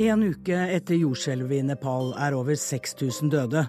[0.00, 3.66] En uke etter jordskjelvet i Nepal er over 6000 døde.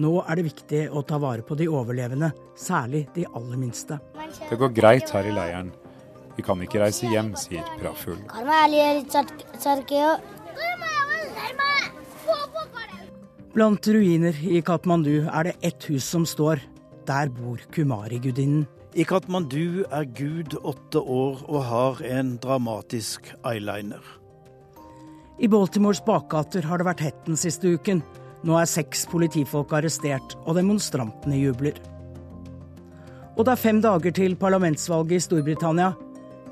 [0.00, 3.98] Nå er det viktig å ta vare på de overlevende, særlig de aller minste.
[4.48, 5.74] Det går greit her i leiren.
[6.38, 8.16] Vi kan ikke reise hjem, sier Praful.
[13.52, 16.64] Blant ruiner i Katmandu er det ett hus som står.
[17.04, 18.64] Der bor Kumari-gudinnen.
[18.96, 24.23] I Katmandu er Gud åtte år og har en dramatisk eyeliner.
[25.38, 28.04] I Baltimores bakgater har det vært hett den siste uken.
[28.46, 31.80] Nå er seks politifolk arrestert, og demonstrantene jubler.
[33.34, 35.90] Og det er fem dager til parlamentsvalget i Storbritannia.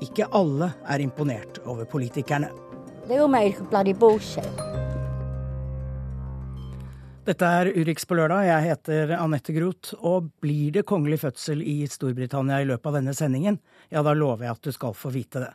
[0.03, 2.49] Ikke alle er imponert over politikerne.
[7.23, 8.49] Dette er Urix på lørdag.
[8.49, 9.95] Jeg heter Anette Groth.
[10.03, 14.49] Og blir det kongelig fødsel i Storbritannia i løpet av denne sendingen, ja, da lover
[14.49, 15.53] jeg at du skal få vite det.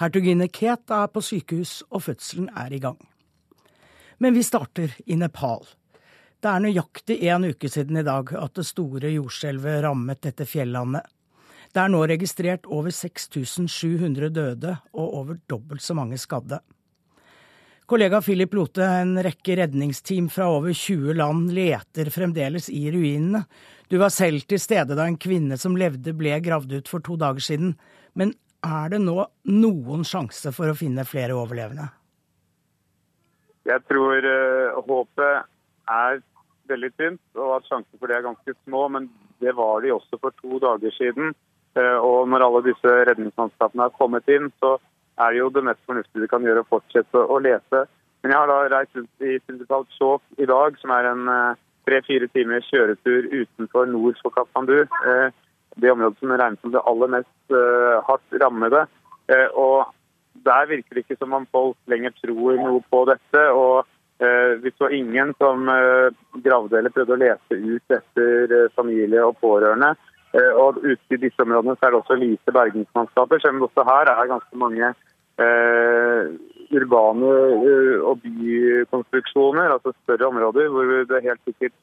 [0.00, 2.96] Hertuginne Kate er på sykehus, og fødselen er i gang.
[4.16, 5.66] Men vi starter i Nepal.
[6.40, 11.04] Det er nøyaktig en uke siden i dag at det store jordskjelvet rammet dette fjellandet.
[11.70, 16.62] Det er nå registrert over 6700 døde og over dobbelt så mange skadde.
[17.90, 23.44] Kollega Philip Lote, en rekke redningsteam fra over 20 land leter fremdeles i ruinene.
[23.90, 27.20] Du var selv til stede da en kvinne som levde ble gravd ut for to
[27.20, 27.74] dager siden.
[28.14, 28.32] Men
[28.66, 29.16] er det nå
[29.48, 31.88] noen sjanse for å finne flere overlevende?
[33.68, 35.46] Jeg tror uh, håpet
[35.90, 36.20] er
[36.70, 38.86] veldig tynt, og at sjansen for det er ganske små.
[38.92, 39.08] Men
[39.42, 41.34] det var de også for to dager siden.
[41.78, 44.76] Uh, og når alle disse redningsmannskapene har kommet inn, så
[45.20, 47.84] er det jo det mest fornuftige vi kan gjøre å fortsette å lete.
[48.20, 51.58] Men jeg har da reist rundt i Sindikalt Shok i dag, som er en uh,
[51.88, 54.82] tre-fire timers kjøretur utenfor nord for Kathmandu.
[55.04, 55.28] Uh,
[55.76, 58.84] det området som regnes som det aller mest uh, hardt rammede.
[59.30, 59.94] Uh, og
[60.46, 63.46] der virker det ikke som om folk lenger tror noe på dette.
[63.50, 63.86] og
[64.22, 65.68] uh, Vi så ingen som
[66.44, 69.94] gravde eller prøvde å lese ut etter familie og pårørende.
[70.62, 74.12] og Ute i disse områdene så er det også lite bergingsmannskaper, selv om også her
[74.12, 74.92] er ganske mange
[76.70, 77.30] urbane
[78.06, 81.74] og bykonstruksjoner, altså større områder, hvor det helt sikkert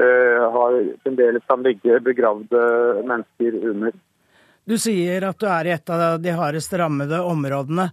[0.00, 2.60] har fremdeles kan ligge begravde
[3.04, 3.92] mennesker under.
[4.64, 7.90] Du sier at du er i et av de hardest rammede områdene.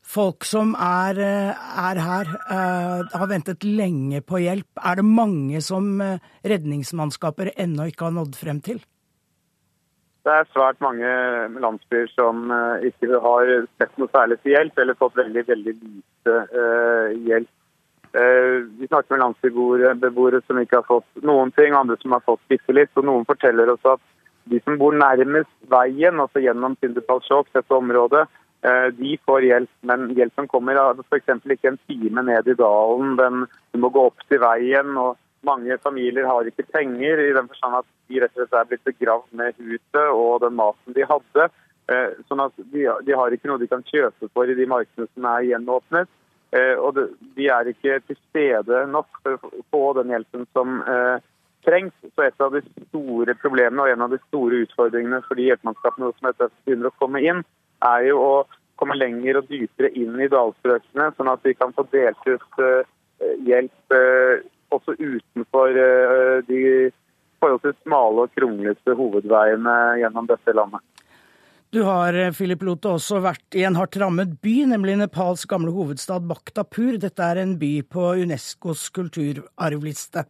[0.00, 1.50] Folk som er, eh,
[1.90, 4.68] er her, uh, har ventet lenge på hjelp.
[4.82, 6.00] Er det mange som
[6.44, 8.80] redningsmannskaper ennå ikke har nådd frem til?
[10.24, 11.08] Det er svært mange
[11.60, 12.50] landsbyer som
[12.84, 16.36] ikke har sett noe særlig til hjelp, eller fått veldig, veldig lite
[17.24, 17.59] hjelp Eh,
[18.12, 22.74] vi snakker med landsbybeboere som ikke har fått noen ting, andre som har fått bitte
[22.74, 22.90] litt.
[22.98, 24.02] Og noen forteller oss at
[24.50, 28.24] de som bor nærmest veien, altså gjennom Tindepalsjok, dette området,
[28.66, 29.72] eh, de får hjelp.
[29.86, 31.30] Men hjelpen kommer f.eks.
[31.44, 33.16] ikke en time ned i dalen.
[33.20, 34.96] Den, du må gå opp til veien.
[34.96, 38.70] og Mange familier har ikke penger, i den forstand at de rett og slett er
[38.72, 41.50] blitt begravd med huset og den maten de hadde.
[41.90, 45.08] Eh, sånn at de, de har ikke noe de kan kjøpe for i de markedene
[45.14, 46.10] som er gjenåpnet.
[46.50, 46.96] Eh, og
[47.36, 51.22] de er ikke til stede nok for å få den hjelpen som eh,
[51.66, 51.94] trengs.
[52.14, 56.10] Så et av de store problemene og en av de store utfordringene for de hjelpemannskapene
[56.16, 56.32] som
[56.64, 57.44] begynner å komme inn,
[57.86, 58.32] er jo å
[58.80, 63.36] komme lenger og dypere inn i dalstrøkene, sånn at vi kan få delt ut eh,
[63.46, 63.98] hjelp
[64.70, 65.74] også utenfor
[66.46, 66.60] de
[67.42, 70.84] forholdsvis smale og kronglete hovedveiene gjennom dette landet.
[71.72, 75.70] Du har, eh, Philip Lote, også vært i en hardt rammet by, nemlig Nepals gamle
[75.70, 76.96] hovedstad Bakhtapur.
[76.98, 80.24] Dette er en by på Unescos kulturarvliste.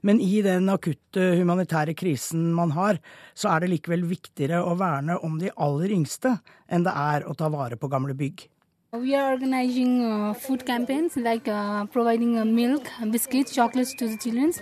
[0.00, 2.96] Men i den akutte humanitære krisen man har,
[3.34, 7.36] så er det likevel viktigere å verne om de aller yngste enn det er å
[7.36, 8.48] ta vare på gamle bygg.
[8.94, 14.16] We are organizing uh, food campaigns like uh, providing uh, milk, biscuits, chocolates to the
[14.16, 14.54] children.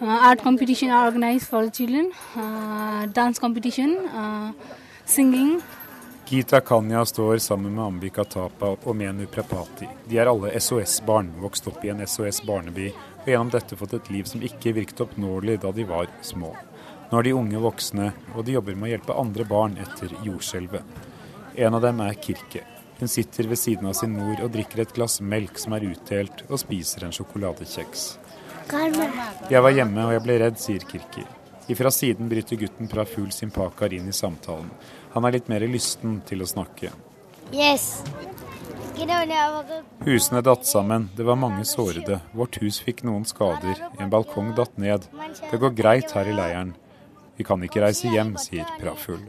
[0.00, 3.96] Uh, art competition are organized for the children, uh, dance competition.
[4.14, 4.52] Uh,
[5.06, 5.60] Singing.
[6.28, 9.86] Gita Kanya står sammen med Ambika Tapa og Menu Prepati.
[10.08, 12.88] De er alle SOS-barn, vokst opp i en SOS-barneby,
[13.22, 16.50] og gjennom dette fått et liv som ikke virket oppnåelig da de var små.
[17.12, 20.98] Nå er de unge voksne, og de jobber med å hjelpe andre barn etter jordskjelvet.
[21.54, 22.66] En av dem er Kirke.
[22.98, 26.42] Hun sitter ved siden av sin mor og drikker et glass melk som er utdelt,
[26.50, 28.06] og spiser en sjokoladekjeks.
[29.46, 31.22] Jeg var hjemme og jeg ble redd, sier Kirki.
[31.68, 34.70] Ifra siden bryter gutten Praful sin pakar inn i samtalen.
[35.16, 36.90] Han er litt mer lysten til å snakke.
[37.48, 38.02] Yes.
[40.04, 42.18] Husene datt sammen, det var mange sårede.
[42.36, 45.06] Vårt hus fikk noen skader, en balkong datt ned.
[45.50, 46.74] Det går greit her i leiren.
[47.36, 49.24] Vi kan ikke reise hjem, sier Praful.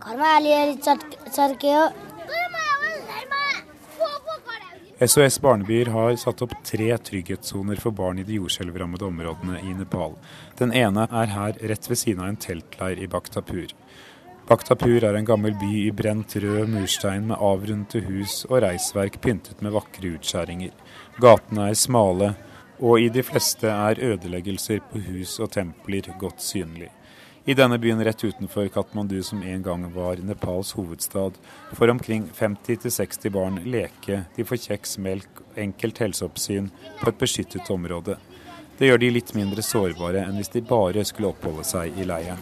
[4.97, 10.15] SOS Barnebyer har satt opp tre trygghetssoner for barn i de jordskjelvrammede områdene i Nepal.
[10.59, 13.75] Den ene er her rett ved siden av en teltleir i Bakhtapur.
[14.47, 19.59] Bakhtapur er en gammel by i brent rød murstein med avrundete hus og reisverk pyntet
[19.59, 20.71] med vakre utskjæringer.
[21.19, 22.29] Gatene er smale,
[22.79, 26.87] og i de fleste er ødeleggelser på hus og templer godt synlig.
[27.43, 31.35] I denne byen rett utenfor Katmandu, som en gang var Nepals hovedstad,
[31.75, 36.71] får omkring 50-60 barn leke, de får kjeks, melk, enkelt helseoppsyn
[37.03, 38.15] på et beskyttet område.
[38.79, 42.39] Det gjør de litt mindre sårbare enn hvis de bare skulle oppholde seg i leiren.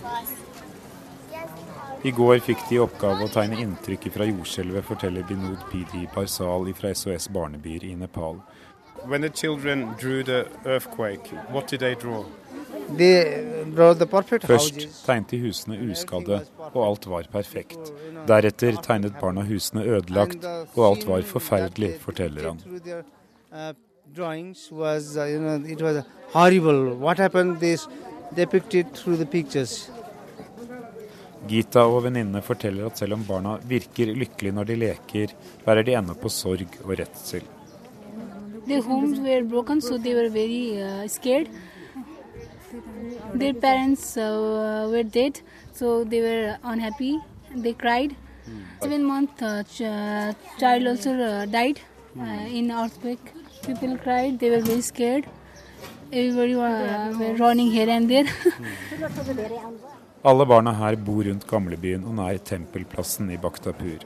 [2.05, 6.67] I går fikk de i oppgave å tegne inntrykk fra jordskjelvet, forteller Binod Pidi Parsal
[6.77, 8.37] fra SOS Barnebyer i Nepal.
[9.09, 12.25] When the children drew the earthquake, what did they draw?
[14.45, 16.39] Først tegnet de husene uskadde,
[16.73, 17.91] og alt var perfekt.
[18.29, 22.61] Deretter tegnet barna husene ødelagt, og alt var forferdelig, forteller han.
[31.49, 35.33] Gita og venninnene forteller at selv om barna virker lykkelige når de leker,
[35.65, 37.45] bærer de ennå på sorg og redsel.
[38.65, 41.49] Their homes were broken, so they were very uh, scared.
[43.35, 45.39] Their parents uh, were dead,
[45.71, 47.19] so they were unhappy.
[47.55, 48.15] They cried.
[48.81, 51.79] Seven month uh, ch uh, child also uh, died
[52.19, 53.33] uh, in earthquake.
[53.65, 54.39] People cried.
[54.39, 55.25] They were very scared.
[56.11, 58.25] Everybody were running here and there.
[60.25, 63.99] Alle barna her bor rundt gamlebyen og nær tempelplassen i Bakhtapur.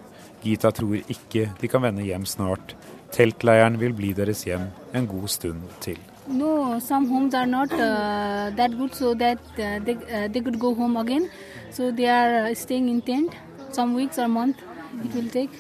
[0.44, 2.74] Gita tror ikke de kan vende hjem snart.
[3.16, 5.96] Teltleiren vil bli deres hjem en god stund til.
[6.28, 10.60] No, some homes are not uh, that good, so that uh, they, uh, they could
[10.60, 11.30] go home again.
[11.72, 13.40] So they are uh, staying in tent,
[13.72, 14.60] some weeks or month
[15.06, 15.56] it will take.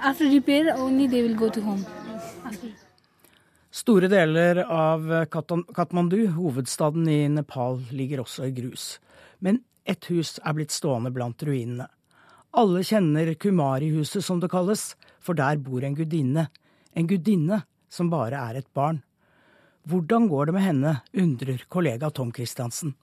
[0.00, 1.84] After repair, only they will go to home.
[2.46, 2.72] After.
[3.70, 8.98] Store deler av Katmandu, hovedstaden i Nepal, ligger også i grus.
[9.44, 11.88] Men ett hus er blitt stående blant ruinene.
[12.54, 16.48] Alle kjenner Kumari-huset, som det kalles, for der bor en gudinne.
[16.94, 19.02] En gudinne som bare er et barn.
[19.84, 22.94] Hvordan går det med henne, undrer kollega Tom Christiansen.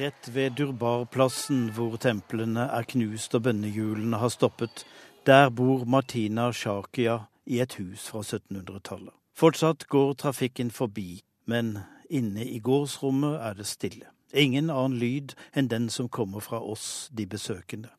[0.00, 4.86] Rett ved Durbar-plassen, hvor templene er knust og bønnehjulene har stoppet,
[5.28, 9.12] der bor Martina Shakia i et hus fra 1700-tallet.
[9.36, 14.10] Fortsatt går trafikken forbi, men inne i gårdsrommet er det stille.
[14.32, 17.90] Ingen annen lyd enn den som kommer fra oss, de besøkende.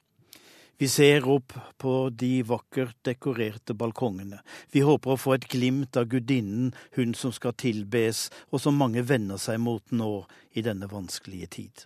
[0.81, 4.39] Vi ser opp på de vakkert dekorerte balkongene.
[4.73, 9.03] Vi håper å få et glimt av gudinnen, hun som skal tilbes, og som mange
[9.05, 10.23] vender seg mot nå
[10.57, 11.85] i denne vanskelige tid.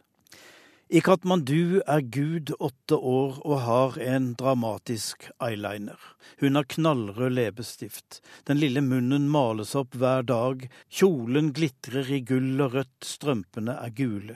[0.86, 5.98] I Katmandu er Gud åtte år og har en dramatisk eyeliner.
[6.38, 8.20] Hun har knallrød leppestift.
[8.46, 10.68] Den lille munnen males opp hver dag.
[10.94, 14.36] Kjolen glitrer i gull og rødt, strømpene er gule.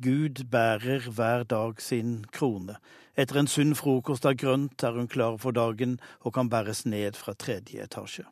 [0.00, 2.78] Gud bærer hver dag sin krone.
[3.12, 7.18] Etter en sunn frokost av grønt er hun klar for dagen og kan bæres ned
[7.18, 8.24] fra tredje etasje.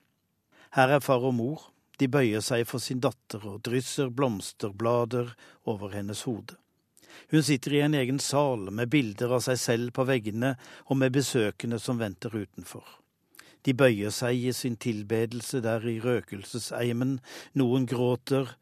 [0.72, 1.68] Her er far og mor.
[2.00, 5.34] De bøyer seg for sin datter og drysser blomsterblader
[5.68, 6.56] over hennes hode.
[7.30, 10.54] Hun sitter i en egen sal med bilder av seg selv på veggene
[10.86, 12.84] og med besøkende som venter utenfor.
[13.66, 17.18] De bøyer seg i sin tilbedelse der i røkelseseimen,
[17.58, 18.54] noen gråter,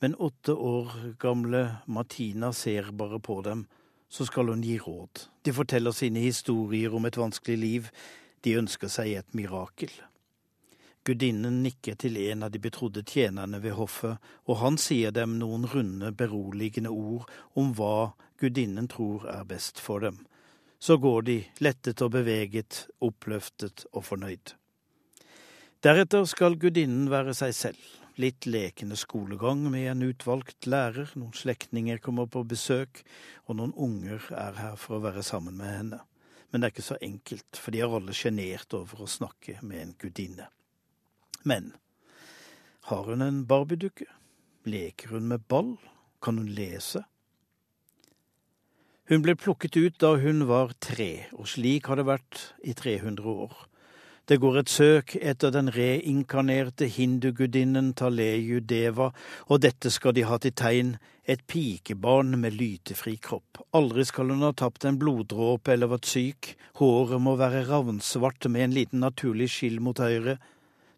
[0.00, 3.66] men åtte år gamle Martina ser bare på dem
[4.14, 5.26] så skal hun gi råd.
[5.42, 7.88] De forteller sine historier om et vanskelig liv.
[8.46, 9.90] De ønsker seg et mirakel.
[11.04, 14.16] Gudinnen nikker til en av de betrodde tjenerne ved hoffet,
[14.48, 17.28] og han sier dem noen runde, beroligende ord
[17.60, 20.22] om hva gudinnen tror er best for dem.
[20.80, 24.54] Så går de, lettet og beveget, oppløftet og fornøyd.
[25.84, 27.84] Deretter skal gudinnen være seg selv,
[28.16, 33.04] litt lekende skolegang med en utvalgt lærer, noen slektninger kommer på besøk,
[33.44, 36.02] og noen unger er her for å være sammen med henne.
[36.48, 39.82] Men det er ikke så enkelt, for de er alle sjenert over å snakke med
[39.82, 40.48] en gudinne.
[41.44, 41.74] Men
[42.88, 44.08] har hun en barbiedukke?
[44.64, 45.76] Leker hun med ball?
[46.24, 47.04] Kan hun lese?
[49.08, 53.28] Hun ble plukket ut da hun var tre, og slik har det vært i 300
[53.28, 53.52] år.
[54.24, 59.10] Det går et søk etter den reinkarnerte hindugudinnen Taleyu Deva,
[59.52, 60.94] og dette skal de ha til tegn,
[61.28, 63.60] et pikebarn med lytefri kropp.
[63.76, 68.64] Aldri skal hun ha tapt en bloddråpe eller vært syk, håret må være ravnsvart med
[68.64, 70.38] en liten naturlig skill mot høyre.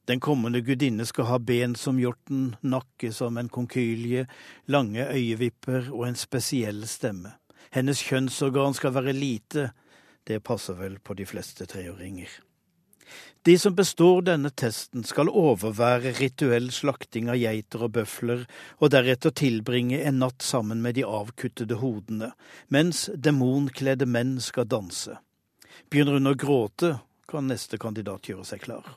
[0.06, 4.26] Den kommende gudinne skal ha ben som hjorten, nakke som en konkylje,
[4.70, 7.34] lange øyevipper og en spesiell stemme.
[7.74, 9.70] Hennes kjønnsorgan skal være lite,
[10.26, 12.26] Det passer vel på de fleste treåringer.
[13.42, 18.42] De som består denne testen, skal overvære rituell slakting av geiter og bøfler,
[18.82, 22.32] og deretter tilbringe en natt sammen med de avkuttede hodene,
[22.74, 25.14] mens demonkledde menn skal danse.
[25.86, 26.96] Begynner hun å gråte,
[27.30, 28.96] kan neste kandidat gjøre seg klar.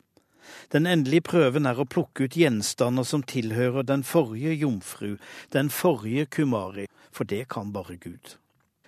[0.74, 5.17] Den endelige prøven er å plukke ut gjenstander som tilhører den forrige jomfru,
[5.55, 8.36] den forrige kumari, for det kan bare Gud.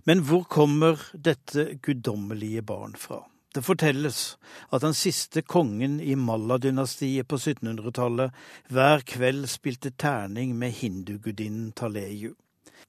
[0.06, 3.24] Men hvor kommer dette guddommelige barn fra?
[3.52, 4.38] Det fortelles
[4.72, 8.32] at den siste kongen i Malla-dynastiet på 1700-tallet
[8.72, 12.32] hver kveld spilte terning med hindugudinnen Taleju.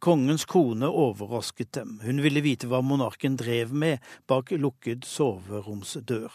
[0.02, 6.31] Kongens kone overrasket dem, hun ville vite hva monarken drev med bak lukket soveromsdør.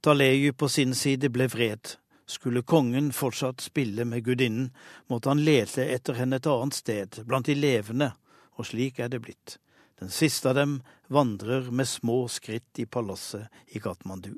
[0.00, 1.94] Taleju på sin side ble vred.
[2.26, 4.70] Skulle kongen fortsatt spille med gudinnen,
[5.08, 8.12] måtte han lete etter henne et annet sted, blant de levende,
[8.54, 9.56] og slik er det blitt.
[9.98, 10.76] Den siste av dem
[11.08, 14.36] vandrer med små skritt i palasset i Katmandu.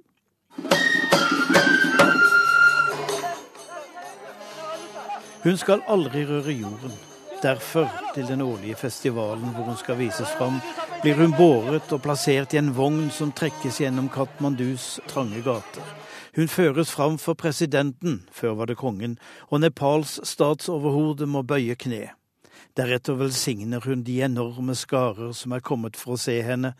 [5.42, 6.96] Hun skal aldri røre jorden.
[7.42, 10.60] Derfor, til den årlige festivalen hvor hun skal vises fram,
[11.02, 15.84] blir hun båret og plassert i en vogn som trekkes gjennom Katmandus trange gater.
[16.36, 19.14] Hun føres fram for presidenten, før var det kongen,
[19.48, 22.10] og Nepals statsoverhode må bøye kne.
[22.76, 26.74] Deretter velsigner hun de enorme skarer som er kommet for å se henne.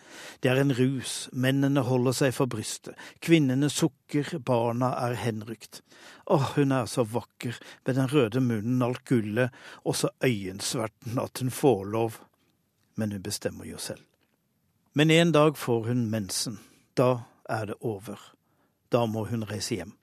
[0.45, 5.81] Det er en rus, mennene holder seg for brystet, kvinnene sukker, barna er henrykt.
[6.29, 7.57] Åh, hun er så vakker,
[7.89, 12.21] med den røde munnen, alt gullet, og så øyensverten at hun får lov.
[13.01, 14.10] Men hun bestemmer jo selv.
[14.93, 16.59] Men en dag får hun mensen.
[16.95, 18.19] Da er det over.
[18.91, 19.95] Da må hun reise hjem.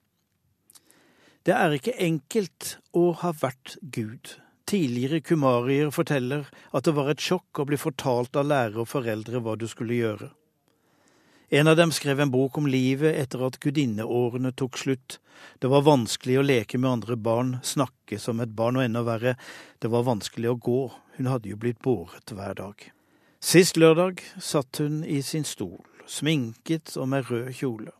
[1.43, 4.37] Det er ikke enkelt å ha vært Gud.
[4.67, 9.39] Tidligere kumarier forteller at det var et sjokk å bli fortalt av lærere og foreldre
[9.43, 10.27] hva du skulle gjøre.
[11.47, 15.21] En av dem skrev en bok om livet etter at gudinneårene tok slutt.
[15.63, 19.37] Det var vanskelig å leke med andre barn, snakke som et barn, og enda verre,
[19.79, 20.81] det var vanskelig å gå,
[21.15, 22.89] hun hadde jo blitt båret hver dag.
[23.47, 27.93] Sist lørdag satt hun i sin stol, sminket og med rød kjole.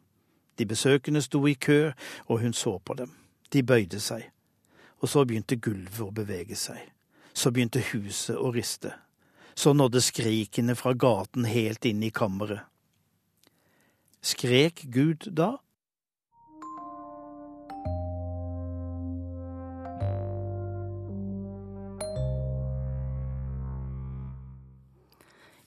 [0.60, 1.92] De besøkende sto i kø,
[2.28, 3.14] og hun så på dem.
[3.54, 4.28] De bøyde seg
[5.02, 6.80] og så begynte gulvet å bevege seg.
[7.38, 8.94] Så begynte huset å riste.
[9.58, 12.66] Så nådde skrikene fra gaten helt inn i kammeret.
[14.22, 15.58] Skrek Gud da?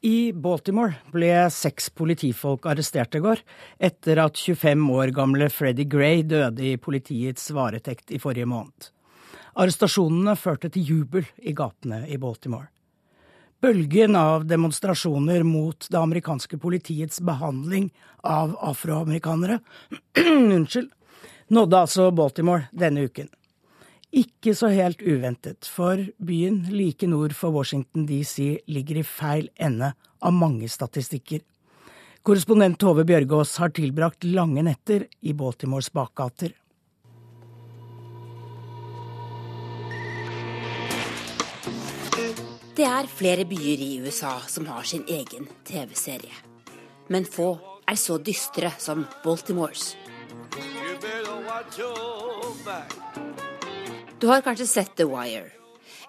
[0.01, 3.43] I Baltimore ble seks politifolk arrestert i går,
[3.77, 8.89] etter at 25 år gamle Freddie Gray døde i politiets varetekt i forrige måned.
[9.61, 12.71] Arrestasjonene førte til jubel i gatene i Baltimore.
[13.61, 17.91] Bølgen av demonstrasjoner mot det amerikanske politiets behandling
[18.25, 19.59] av afroamerikanere
[20.57, 20.89] unnskyld,
[21.53, 23.29] nådde altså Baltimore denne uken.
[24.11, 29.93] Ikke så helt uventet, for byen like nord for Washington DC ligger i feil ende
[30.19, 31.45] av mange statistikker.
[32.27, 36.57] Korrespondent Tove Bjørgaas har tilbrakt lange netter i Baltimores bakgater.
[42.75, 46.35] Det er flere byer i USA som har sin egen TV-serie.
[47.09, 47.53] Men få
[47.87, 49.95] er så dystre som Baltimores.
[54.21, 55.49] Du har kanskje sett The Wire.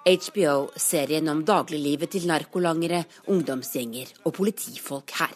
[0.03, 5.35] HBO-serien om dagliglivet til narkolangere, ungdomsgjenger og politifolk her.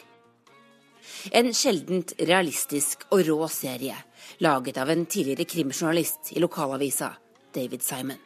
[1.32, 3.96] En sjeldent realistisk og rå serie,
[4.44, 7.13] laget av en tidligere krimjournalist i lokalavisa,
[7.55, 8.20] David Simon.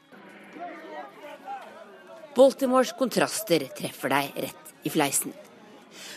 [2.33, 5.35] Baltimores kontraster treffer deg rett i fleisen.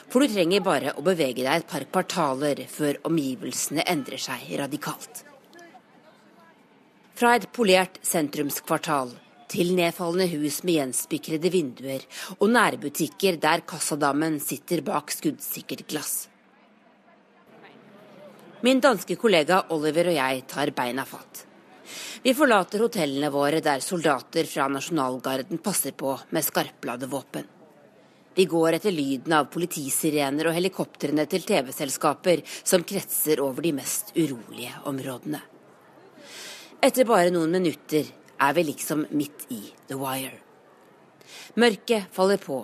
[0.08, 5.26] For du trenger bare å bevege deg et par kvartaler før omgivelsene endrer seg radikalt.
[7.22, 9.12] Fra et polert sentrumskvartal
[9.52, 12.02] til nedfallende hus med gjenspikrede vinduer
[12.40, 16.16] og nærbutikker der kassadammen sitter bak skuddsikkert glass.
[18.66, 21.44] Min danske kollega Oliver og jeg tar beina fatt.
[22.26, 27.46] Vi forlater hotellene våre der soldater fra nasjonalgarden passer på med skarpladde våpen.
[28.34, 34.10] Vi går etter lyden av politisirener og helikoptrene til TV-selskaper som kretser over de mest
[34.18, 35.51] urolige områdene.
[36.82, 38.08] Etter bare noen minutter
[38.42, 40.34] er vi liksom midt i The Wire.
[41.54, 42.56] Mørket faller på.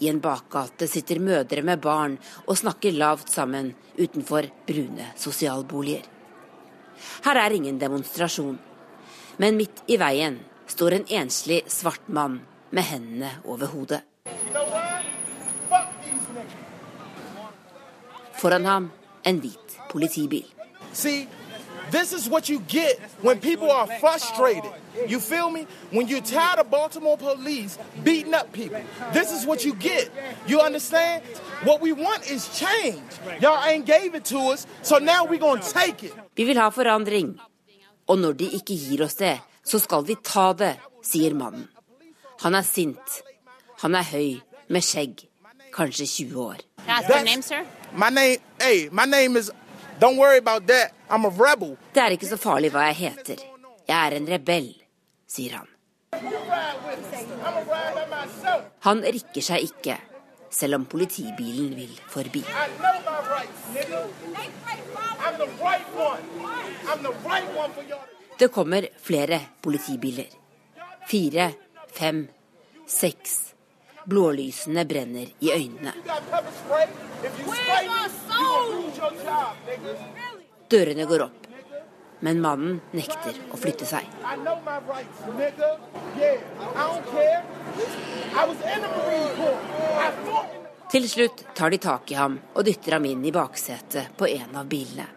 [0.00, 2.14] I en bakgate sitter mødre med barn
[2.46, 3.68] og snakker lavt sammen
[3.98, 6.06] utenfor brune sosialboliger.
[7.26, 8.56] Her er ingen demonstrasjon.
[9.36, 12.40] Men midt i veien står en enslig svart mann
[12.72, 14.00] med hendene over hodet.
[18.40, 18.90] Foran ham
[19.28, 20.48] en hvit politibil.
[20.96, 21.28] See,
[21.90, 24.70] this is what you get when people are frustrated.
[25.08, 25.66] You feel me?
[25.90, 28.80] When you're tired of Baltimore police beating up people,
[29.12, 30.10] this is what you get.
[30.46, 31.22] You understand?
[31.64, 33.02] What we want is change.
[33.40, 36.12] Y'all ain't gave it to us, so now we're gonna take it.
[36.36, 37.40] Vi vil ha forandring.
[38.06, 41.68] Og når de ikke gir oss det, så skal vi ta det, sier mannen.
[42.42, 43.22] Han er sint.
[43.82, 45.24] Han er høy, med skjegg,
[45.74, 46.56] kanskje 20 år.
[47.94, 49.50] My name, hey, my name is.
[50.00, 50.92] Don't worry about that.
[51.10, 51.76] I'm a rebel.
[51.94, 53.42] Det er ikke så farlig hva jeg heter.
[53.88, 54.70] Jeg er en rebell,
[55.28, 55.68] sier han.
[58.86, 59.96] Han rikker seg ikke,
[60.50, 62.44] selv om politibilen vil forbi.
[68.38, 70.28] Det kommer flere politibiler.
[71.08, 71.52] Fire,
[71.92, 72.28] fem,
[72.86, 73.51] seks.
[74.06, 75.92] Blålysene brenner i øynene.
[80.70, 81.46] Dørene går opp,
[82.20, 84.08] men mannen nekter å flytte seg.
[90.92, 94.56] Til slutt tar de tak i ham og dytter ham inn i baksetet på en
[94.60, 95.08] av bilene.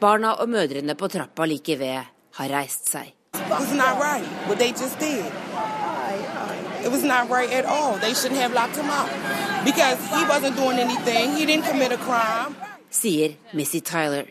[0.00, 2.06] Barna og mødrene på trappa like ved
[2.38, 3.12] har reist seg.
[3.34, 5.49] It was not right what they just did.
[6.84, 7.98] It was not right at all.
[7.98, 9.08] They shouldn't have locked him up
[9.64, 11.36] because he wasn't doing anything.
[11.36, 12.56] He didn't commit a crime.
[12.90, 14.26] sier Missy Tyler.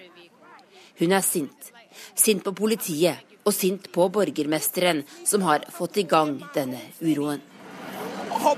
[0.99, 1.71] Hun er sint.
[2.15, 3.15] Sint på politiet
[3.47, 7.41] og sint på borgermesteren som har fått i gang denne uroen.
[8.29, 8.55] Oh.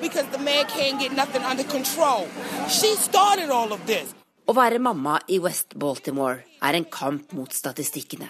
[4.42, 8.30] Å være mamma i West Baltimore er en kamp mot statistikkene.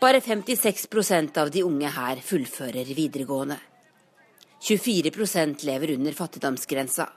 [0.00, 3.60] Bare 56 av de unge her fullfører videregående.
[4.62, 7.08] 24% lever under fattigdomsgrensa.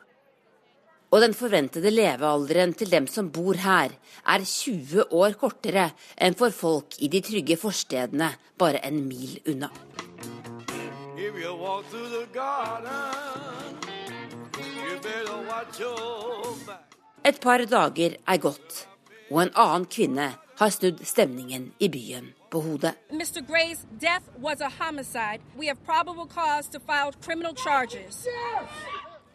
[1.13, 3.91] Og den forventede levealderen til dem som bor her,
[4.25, 9.69] er 20 år kortere enn for folk i de trygge forstedene bare en mil unna.
[17.25, 18.81] Et par dager er gått,
[19.29, 22.93] og en annen kvinne har snudd stemningen i byen på hodet.
[23.11, 23.41] Mr.
[23.43, 25.41] Gray's death was a homicide.
[25.59, 28.27] We have probable cause to file criminal charges.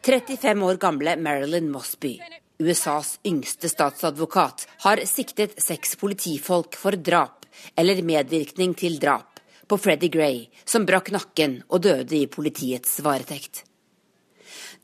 [0.03, 2.21] 35 år gamle Marilyn Mosby,
[2.59, 7.45] USAs yngste statsadvokat, har siktet seks politifolk for drap
[7.77, 13.67] eller medvirkning til drap på Freddie Gray, som brakk nakken og døde i politiets varetekt.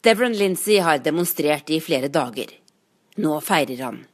[0.05, 2.53] Devron Lindsay har demonstrert i flere dager.
[3.17, 4.05] Nå feirer han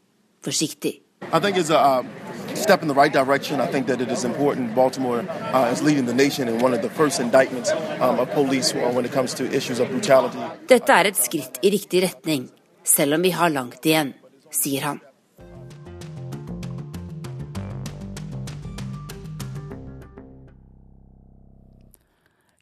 [0.45, 1.01] forsiktig.
[1.33, 2.32] I think it's a uh,
[2.63, 3.61] step in the right direction.
[3.61, 4.75] I think that it is important.
[4.75, 5.21] Baltimore
[5.53, 7.71] uh, is leading the nation in one of the first indictments
[8.01, 10.39] um, of police when it comes to issues of brutality.
[10.69, 12.49] Dette er et skritt i riktig retning,
[12.85, 14.15] selv om vi har langt igjen,
[14.51, 15.01] sier han.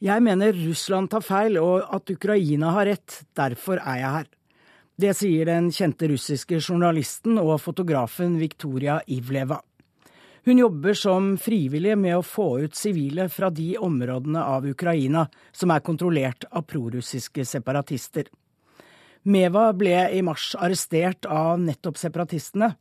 [0.01, 3.23] Jeg mener Russland tar feil, og at Ukraina har rett.
[3.37, 4.31] Derfor er jeg her.
[5.01, 9.61] Det sier den kjente russiske journalisten og fotografen Viktoria Ivleva.
[10.46, 15.72] Hun jobber som frivillig med å få ut sivile fra de områdene av Ukraina som
[15.74, 18.30] er kontrollert av prorussiske separatister.
[19.26, 22.76] Meva ble i mars arrestert av nettopp separatistene,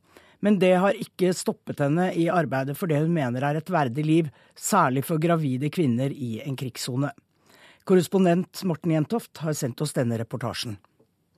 [0.45, 4.05] men det har ikke stoppet henne i arbeidet for det hun mener er et verdig
[4.05, 7.09] liv, særlig for gravide kvinner i en krigssone.
[7.85, 10.77] Korrespondent Morten Jentoft har sendt oss denne reportasjen.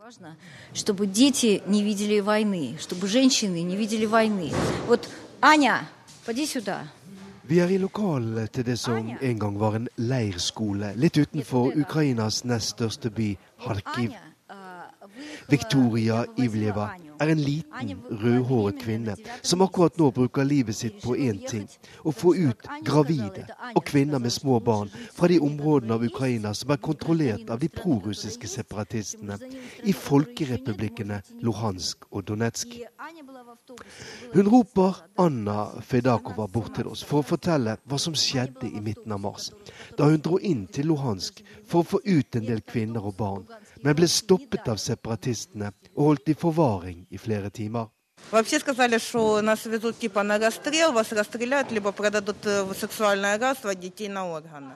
[0.07, 0.37] Важно,
[0.73, 4.51] чтобы дети не видели войны, чтобы женщины не видели войны.
[4.87, 5.09] Вот,
[5.41, 5.97] Аня, поди сюда.
[7.44, 12.44] vi er i lokalet til det som en gang var en leirskole litt utenfor Ukrainas
[12.46, 13.32] nest største by,
[13.64, 14.14] Kharkiv.
[15.50, 21.40] Viktoria Ivleva er en liten, rødhåret kvinne som akkurat nå bruker livet sitt på én
[21.48, 21.68] ting
[22.04, 26.74] å få ut gravide og kvinner med små barn fra de områdene av Ukraina som
[26.74, 29.38] er kontrollert av de prorussiske separatistene
[29.84, 32.78] i folkerepublikkene Luhansk og Donetsk.
[34.32, 39.12] Hun roper Anna Fedakova bort til oss for å fortelle hva som skjedde i midten
[39.14, 39.50] av mars,
[39.98, 43.46] da hun dro inn til Luhansk for å få ut en del kvinner og barn,
[43.83, 47.87] men ble stoppet av separatistene og holdt i forvaring i flere timer.
[48.31, 53.37] Вообще сказали, что нас везут типа на расстрел, вас расстреляют, либо продадут э, в сексуальное
[53.37, 54.73] рабство детей на органы.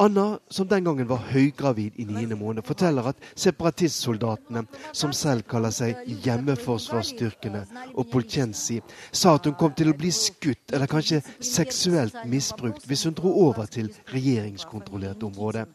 [0.00, 4.62] Anna, som den gangen var høygravid i niende måned, forteller at separatistsoldatene,
[4.96, 7.60] som selv kaller seg hjemmeforsvarsstyrkene
[7.92, 8.78] og Poltjensi,
[9.12, 13.34] sa at hun kom til å bli skutt eller kanskje seksuelt misbrukt hvis hun dro
[13.44, 15.66] over til regjeringskontrollert område.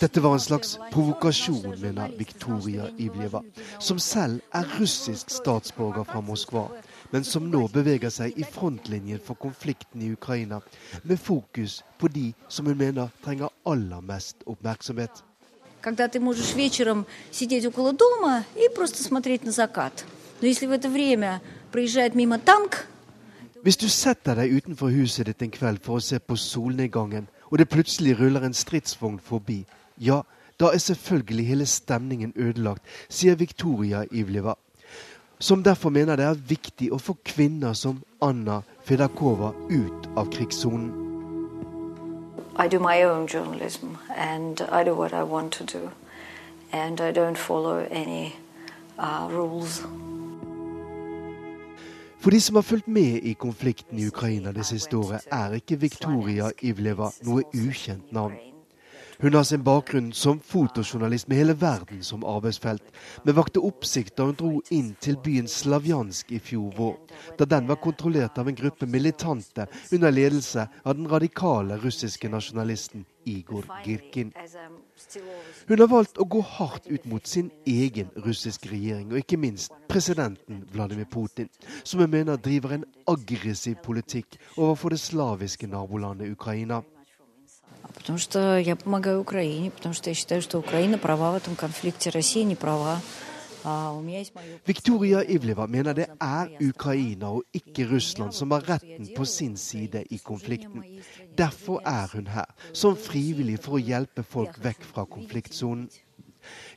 [0.00, 3.40] Dette var en slags provokasjon, mener Viktoria Ivljeva,
[3.80, 6.66] som selv er russisk statsborger fra Moskva,
[7.12, 10.60] men som nå beveger seg i frontlinjen for konflikten i Ukraina,
[11.02, 15.22] med fokus på de som hun mener trenger aller mest oppmerksomhet.
[15.80, 20.04] Когда ты можешь вечером сидеть около дома и просто смотреть на закат.
[20.40, 21.40] Но если в это время
[21.72, 22.86] проезжает мимо танк,
[23.62, 27.57] Hvis du setter deg utenfor huset ditt en kveld for å se på solnedgangen, og
[27.57, 29.65] det plutselig ruller en stridsvogn forbi,
[29.97, 30.21] ja,
[30.59, 34.53] da er selvfølgelig hele stemningen ødelagt, sier Victoria Ivleva,
[35.39, 41.07] som derfor mener det er viktig å få kvinner som Anna Fedakova ut av krigssonen.
[42.59, 45.91] I do my own journalism and I do what I want to do.
[46.71, 48.35] And I don't follow any
[48.97, 49.83] uh, rules.
[52.19, 55.77] For de som har fulgt med i konflikten i Ukraina det siste året, er ikke
[55.85, 58.35] Viktoria Ivleva noe ukjent navn.
[59.19, 62.83] Hun har sin bakgrunn som fotojournalist med hele verden som arbeidsfelt,
[63.25, 66.95] men vakte oppsikt da hun dro inn til byen Slavjansk i fjor vår,
[67.39, 73.05] da den var kontrollert av en gruppe militante under ledelse av den radikale russiske nasjonalisten
[73.27, 74.29] Igor Girkin.
[75.67, 79.73] Hun har valgt å gå hardt ut mot sin egen russiske regjering, og ikke minst
[79.89, 81.49] presidenten Vladimir Putin,
[81.83, 86.83] som hun mener driver en aggressiv politikk overfor det slaviske nabolandet Ukraina.
[87.94, 92.10] Потому что я помогаю Украине, потому что я считаю, что Украина права в этом конфликте,
[92.10, 93.00] Россия не права.
[93.64, 94.58] А у меня есть мое...
[94.66, 100.02] Viktoria Ivleva mener det er Ukraina og ikke Russland som har retten på sin side
[100.10, 100.82] i konflikten.
[101.38, 105.88] Derfor er hun her, som frivillig for å hjelpe folk vekk fra konfliktsonen.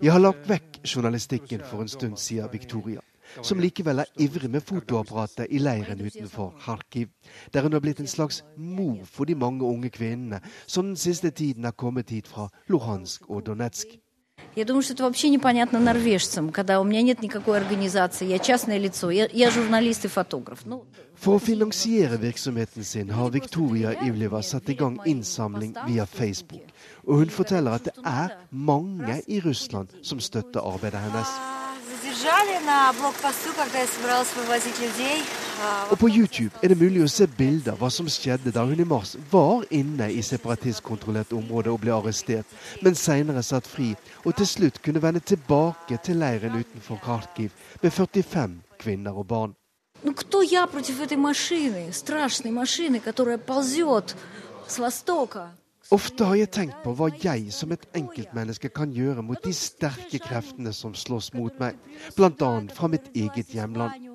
[0.01, 3.01] Jeg har lagt vekk journalistikken for en stund, sier Victoria
[3.41, 7.09] som likevel er ivrig med fotoapparatet i leiren utenfor Kharkiv,
[7.53, 11.31] der hun har blitt en slags mor for de mange unge kvinnene som den siste
[11.31, 13.99] tiden er kommet hit fra Luhansk og Donetsk.
[14.55, 18.77] Я думаю, что это вообще непонятно норвежцам, когда у меня нет никакой организации, я частное
[18.77, 20.65] лицо, я, я журналист и фотограф.
[20.65, 20.85] Ну,
[21.15, 26.67] For å finansiere virksomheten sin har Victoria Ivleva satt i gang innsamling via Facebook.
[27.07, 31.58] Og hun forteller at det er mange i Russland som støtter arbeidet hennes.
[35.91, 38.81] Og på YouTube er det mulig å se bilder av hva som skjedde da hun
[38.81, 42.47] i mars var inne i separatistkontrollert område og ble arrestert,
[42.83, 43.93] men seinere satt fri
[44.25, 49.55] og til slutt kunne vende tilbake til leiren utenfor Kharkiv med 45 kvinner og barn.
[50.03, 54.15] ну кто я против этой машины, страшной машины, которая ползет
[54.67, 55.51] с востока?
[55.90, 60.20] Ofte har jeg tenkt på hva jeg som et enkeltmenneske kan gjøre mot de sterke
[60.22, 61.80] kreftene som slåss mot meg,
[62.14, 62.50] bl.a.
[62.76, 64.06] fra mitt eget hjemland.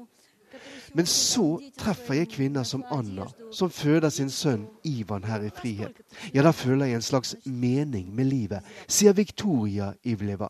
[0.96, 6.00] Men så treffer jeg kvinner som Anna, som føder sin sønn Ivan her i frihet.
[6.32, 10.48] Ja, da føler jeg en slags mening med livet, sier Victoria Ivleva,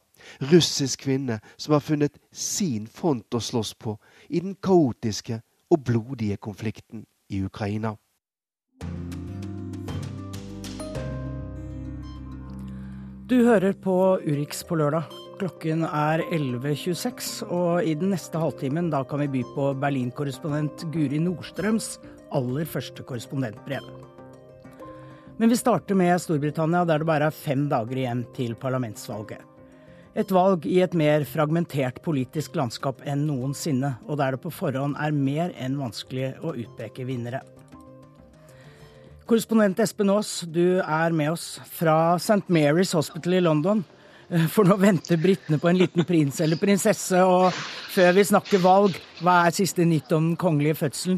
[0.53, 3.97] russisk kvinne som har funnet sin front å slåss på
[4.29, 5.41] i den kaotiske
[5.73, 7.95] og blodige konflikten i Ukraina.
[13.25, 15.07] Du hører på Urix på lørdag.
[15.39, 21.17] Klokken er 11.26, og i den neste halvtimen da kan vi by på Berlin-korrespondent Guri
[21.23, 21.87] Nordstrøms
[22.37, 23.87] aller første korrespondentbrev.
[25.41, 29.41] Men vi starter med Storbritannia, der det bare er fem dager igjen til parlamentsvalget.
[30.13, 35.01] Et valg i et mer fragmentert politisk landskap enn noensinne, og der det på forhånd
[35.01, 37.41] er mer enn vanskelig å utpeke vinnere.
[39.25, 42.43] Korrespondent Espen Aas, du er med oss fra St.
[42.45, 43.79] Mary's Hospital i London.
[44.53, 47.49] For nå venter britene på en liten prins eller prinsesse, og
[47.93, 51.17] før vi snakker valg, hva er siste nytt om den kongelige fødselen?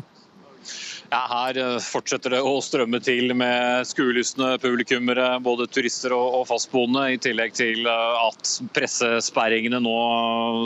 [1.11, 7.05] Ja, her eh, fortsetter det å strømme til med skuelystne publikummere, både turister og fastboende,
[7.13, 9.97] i tillegg til eh, at pressesperringene nå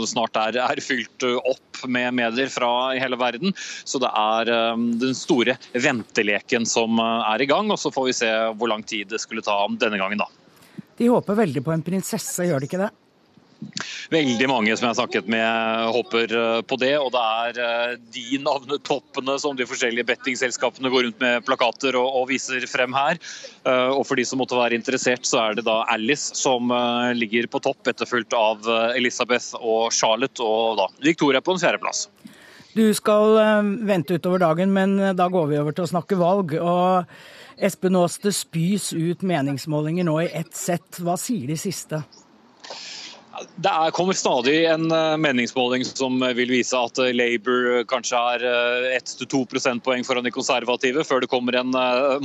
[0.10, 3.54] snart er, er, fylt opp med medier fra hele verden.
[3.86, 8.18] Så det er eh, den store venteleken som er i gang, og så får vi
[8.24, 10.30] se hvor lang tid det skulle ta denne gangen, da.
[10.98, 12.92] De håper veldig på en prinsesse, gjør de ikke det?
[14.12, 16.34] Veldig mange som jeg har snakket med håper
[16.67, 21.95] på det, og det er de navnetoppene som de forskjellige bettingselskapene går rundt med plakater
[22.00, 23.21] og, og, viser frem her.
[23.95, 26.74] Og for de som måtte være interessert, så er det da Alice som
[27.15, 32.08] ligger på topp, etterfulgt av Elisabeth og Charlotte, og da Victoria på en fjerdeplass.
[32.76, 33.38] Du skal
[33.88, 36.58] vente utover dagen, men da går vi over til å snakke valg.
[36.60, 37.06] og
[37.62, 40.97] Espen Aas, det spys ut meningsmålinger nå i ett sett.
[40.97, 42.02] Hva sier de siste?
[43.62, 48.46] Det er, kommer stadig en uh, meningsmåling som vil vise at uh, Labour kanskje er
[48.46, 51.76] uh, 1-2 prosentpoeng foran de konservative, før det kommer en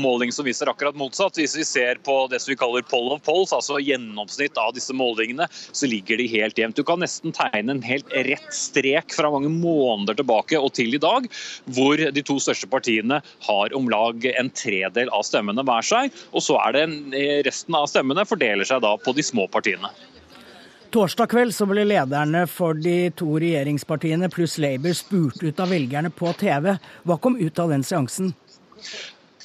[0.00, 1.38] måling som viser akkurat motsatt.
[1.38, 4.96] Hvis vi ser på det som vi kaller poll of polls, altså gjennomsnitt av disse
[4.96, 6.78] målingene, så ligger de helt jevnt.
[6.78, 11.02] Du kan nesten tegne en helt rett strek fra mange måneder tilbake og til i
[11.02, 11.28] dag,
[11.76, 16.20] hvor de to største partiene har om lag en tredel av stemmene hver seg.
[16.32, 16.98] Og så er det en,
[17.46, 19.92] resten av stemmene fordeler seg da på de små partiene.
[20.96, 26.08] Torsdag kveld så ble lederne for de to regjeringspartiene pluss Labour spurt ut av velgerne
[26.08, 26.70] på TV.
[27.04, 28.30] Hva kom ut av den seansen?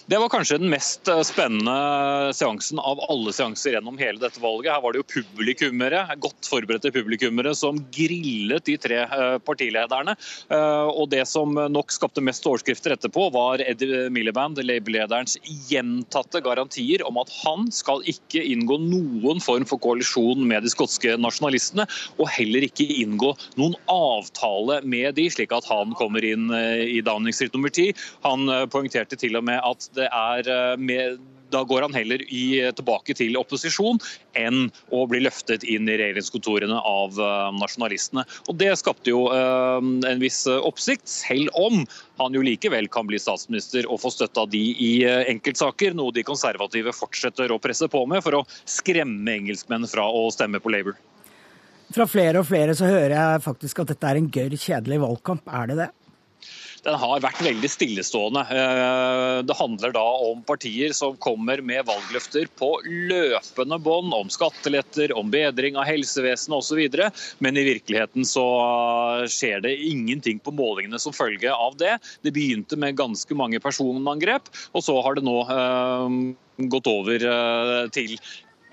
[0.10, 4.72] Det var kanskje den mest eh, spennende seansen av alle seanser gjennom hele dette valget.
[4.74, 10.16] Her var det jo publikummere, godt forberedte publikummere som grillet de tre eh, partilederne.
[10.50, 15.38] Eh, og det som nok skapte mest overskrifter etterpå, var Eddie Miliband, Labour-lederens
[15.70, 21.14] gjentatte garantier om at han skal ikke inngå noen form for koalisjon med de skotske
[21.22, 21.86] nasjonalistene,
[22.18, 27.36] og heller ikke inngå noen avtale med de, slik at han kommer inn i Downing
[27.36, 27.92] Street nummer ti.
[28.26, 32.62] Han poengterte til og med at det er eh, med da går han heller i,
[32.78, 33.98] tilbake til opposisjon
[34.40, 38.24] enn å bli løftet inn i regjeringskontorene av uh, nasjonalistene.
[38.48, 41.82] Og Det skapte jo eh, en viss oppsikt, selv om
[42.22, 46.24] han jo likevel kan bli statsminister og få støtte av de i enkeltsaker, noe de
[46.24, 50.96] konservative fortsetter å presse på med for å skremme engelskmenn fra å stemme på Labour.
[51.92, 55.52] Fra flere og flere så hører jeg faktisk at dette er en gørr kjedelig valgkamp.
[55.52, 55.92] Er det det?
[56.86, 58.42] Den har vært veldig stillestående.
[58.50, 65.14] Eh, det handler da om partier som kommer med valgløfter på løpende bånd om skatteletter,
[65.18, 66.82] om bedring av helsevesenet osv.
[67.44, 68.46] Men i virkeligheten så
[69.30, 71.98] skjer det ingenting på målingene som følge av det.
[72.26, 76.18] Det begynte med ganske mange personangrep, og så har det nå eh,
[76.72, 78.18] gått over eh, til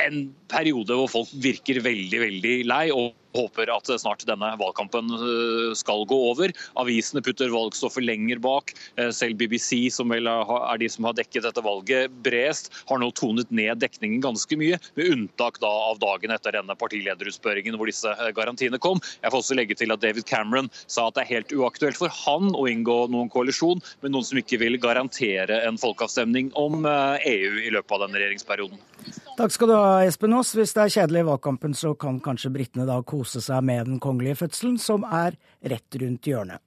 [0.05, 2.85] en periode hvor folk virker veldig, veldig lei.
[2.95, 6.53] og håper at snart denne valgkampen eh, skal gå over.
[6.81, 8.75] Avisene putter valgstoffet lenger bak.
[8.99, 13.11] Eh, selv BBC, som vel er de som har dekket dette valget bredest, har nå
[13.19, 18.13] tonet ned dekningen ganske mye, med unntak da av dagen etter denne partilederutspørringen hvor disse
[18.17, 19.03] eh, garantiene kom.
[19.23, 22.13] Jeg får også legge til at David Cameron sa at det er helt uaktuelt for
[22.25, 27.55] han å inngå noen koalisjon med noen som ikke vil garantere en folkeavstemning om EU
[27.59, 29.28] e i løpet av denne regjeringsperioden.
[29.39, 30.49] Takk skal du ha, Espen Aas.
[30.59, 34.01] Hvis det er kjedelig i valgkampen, så kan kanskje britene da kose seg med den
[34.03, 36.59] kongelige fødselen, som er rett rundt hjørnet.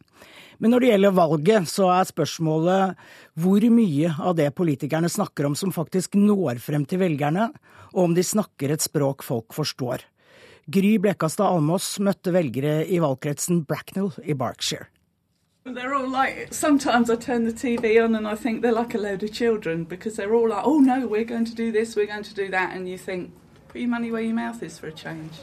[0.64, 3.02] Men når det gjelder valget, så er spørsmålet
[3.44, 7.50] hvor mye av det politikerne snakker om som faktisk når frem til velgerne,
[7.92, 10.08] og om de snakker et språk folk forstår.
[10.72, 14.88] Gry Blekkastad Almås møtte velgere i valgkretsen Bracknell i Berkshire.
[15.64, 18.98] They're all like, sometimes I turn the TV on and I think they're like a
[18.98, 22.08] load of children because they're all like, oh no, we're going to do this, we're
[22.08, 22.76] going to do that.
[22.76, 23.32] And you think,
[23.68, 25.38] put your money where your mouth is for a change.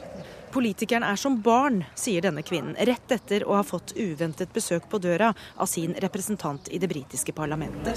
[0.51, 4.99] Politikeren er som barn, sier denne kvinnen, rett etter å ha fått uventet besøk på
[4.99, 7.95] døra av sin representant i det britiske parlamentet.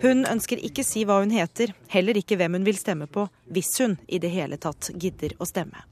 [0.00, 3.74] Hun ønsker ikke si hva hun heter, heller ikke hvem hun vil stemme på, hvis
[3.82, 5.91] hun i det hele tatt gidder å stemme.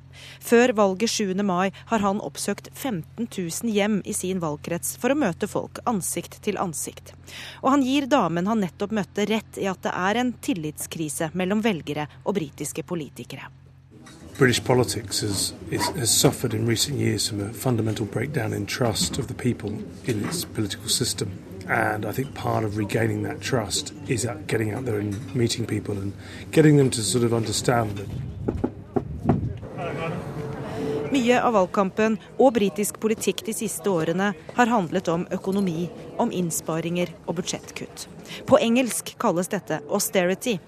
[0.39, 1.33] Før valget 7.
[1.43, 6.39] mai har han oppsøkt 15 000 hjem i sin valgkrets for å møte folk ansikt
[6.45, 7.13] til ansikt.
[7.61, 11.63] Og han gir damen han nettopp møtte rett i at det er en tillitskrise mellom
[11.63, 13.49] velgere og britiske politikere.
[14.37, 19.27] British politics has, has suffered in recent years from a fundamental breakdown in trust of
[19.27, 19.69] the people
[20.05, 21.37] in its political system.
[21.67, 25.95] And I think part of regaining that trust is getting out there and meeting people
[25.95, 26.13] and
[26.51, 28.70] getting them to sort of understand that
[31.11, 37.11] Mye av valgkampen og britisk politikk de siste årene har handlet om økonomi, om innsparinger
[37.25, 38.05] og budsjettkutt.
[38.47, 40.59] På engelsk kalles dette 'austerity',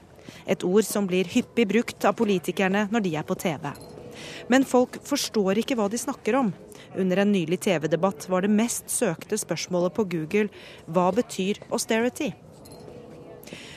[0.46, 3.72] et ord som blir hyppig brukt av politikerne når de er på TV.
[4.50, 6.54] Men folk forstår ikke hva de snakker om.
[6.98, 10.50] Under en nylig TV-debatt var det mest søkte spørsmålet på Google
[10.92, 12.34] 'Hva betyr austerity?'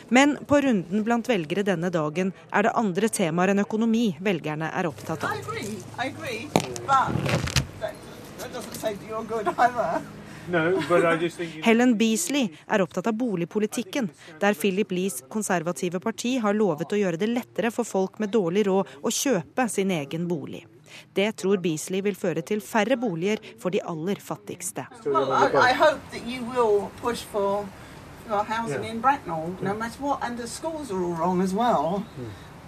[0.09, 4.87] Men på runden blant velgere denne dagen er det andre temaer enn økonomi velgerne er
[4.87, 5.31] opptatt av.
[11.67, 14.07] Helen Beasley er opptatt av boligpolitikken,
[14.39, 18.67] der Philip Lees konservative parti har lovet å gjøre det lettere for folk med dårlig
[18.69, 20.67] råd å kjøpe sin egen bolig.
[21.19, 24.87] Det tror Beasley vil føre til færre boliger for de aller fattigste.
[25.05, 25.75] Well, I, I
[28.29, 30.19] for housing in Bracknell, no matter what.
[30.23, 32.03] And the schools are all wrong as well.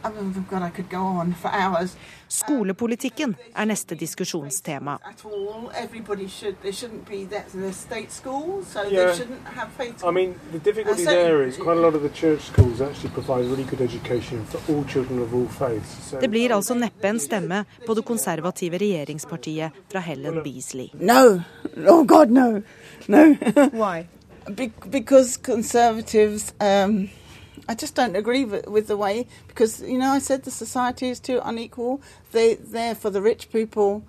[0.05, 1.97] I mean, God, I could go on for hours.
[2.29, 4.99] Skolepolitikken er neste diskusjonstema.
[5.05, 6.55] At all, everybody should.
[6.62, 7.44] There shouldn't be that.
[7.53, 9.07] They're state schools, so Yeah.
[9.07, 10.05] they shouldn't have faith.
[10.05, 13.12] I mean, the difficulty Uh, there is quite a lot of the church schools actually
[13.14, 16.14] provide really good education for all children of all faiths.
[16.21, 20.88] Det blir altså neppe en stemme på det konservative regjeringspartiet fra Helen Beasley.
[20.94, 21.40] No.
[21.88, 22.62] Oh God, no,
[23.09, 23.25] no.
[23.85, 24.07] Why?
[24.54, 27.11] Be- because conservatives, um,
[27.68, 29.26] I just don't agree with, with the way.
[29.46, 32.00] Because you know, I said the society is too unequal.
[32.32, 34.02] They they're for the rich people,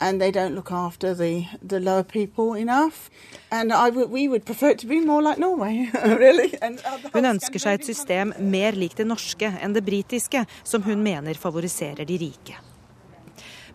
[0.00, 3.10] and they don't look after the the lower people enough.
[3.50, 6.54] And I would we would prefer it to be more like Norway, really.
[6.62, 6.80] And
[7.12, 11.34] Hun ønsker seg et system mer lik det norske enn det britiske, som hun mener
[11.34, 12.58] favoriserer de rike.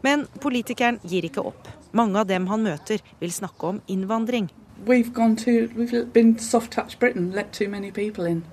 [0.02, 1.68] Men politikeren gir ikke opp.
[1.92, 4.50] Mange av dem han møter, vil snakke om innvandring.
[4.86, 8.46] We've gone to, we've been soft touch Britain, let too many people in.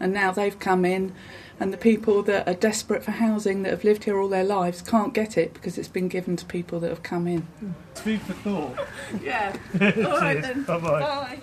[0.00, 1.12] And now they've come in,
[1.60, 4.80] and the people that are desperate for housing that have lived here all their lives
[4.80, 7.46] can't get it because it's been given to people that have come in.
[7.62, 7.74] Mm.
[7.94, 8.86] Food for thought.
[9.24, 9.56] Yeah.
[9.80, 10.62] All right then.
[10.64, 11.38] Bye-bye.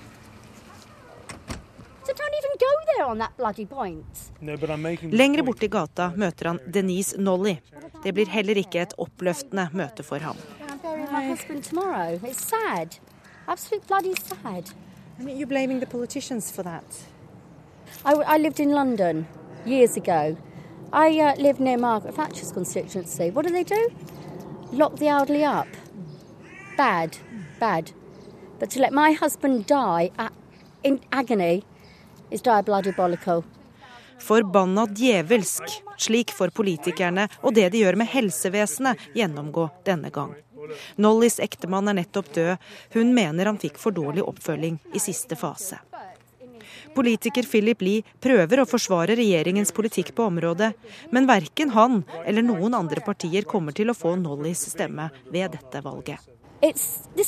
[2.05, 4.31] So don't even go there on that bloody point.
[4.39, 7.57] No, but I'm making Lengre borte i gata møter han Denise Nolly.
[8.03, 10.37] Det blir heller ikke et oppløftende møte for ham.
[10.61, 11.37] I'm
[13.47, 14.71] Absolute bloody sad.
[15.19, 16.83] And you're blaming the politicians for that.
[18.03, 19.27] I, I lived in London
[19.65, 20.37] years ago.
[20.91, 23.29] I uh, live near Margaret Thatcher's constituency.
[23.31, 23.91] What do they do?
[24.71, 25.67] Lock the elderly up.
[26.77, 27.17] Bad,
[27.59, 27.91] bad.
[28.59, 30.33] But to let my husband die at,
[30.83, 31.63] in agony
[32.31, 33.43] is diabolical.
[34.19, 35.63] Forbanna djevelsk.
[35.97, 40.33] Slik får politikerne og det de gjør med helsevesenet gjennomgå denne gang.
[41.01, 42.69] Nollys ektemann er nettopp død.
[42.95, 45.81] Hun mener han fikk for dårlig oppfølging i siste fase.
[46.95, 50.71] Politiker Philip Lee prøver å forsvare regjeringens politikk på området,
[51.11, 55.83] men verken han eller noen andre partier kommer til å få Nollys stemme ved dette
[55.83, 56.19] valget.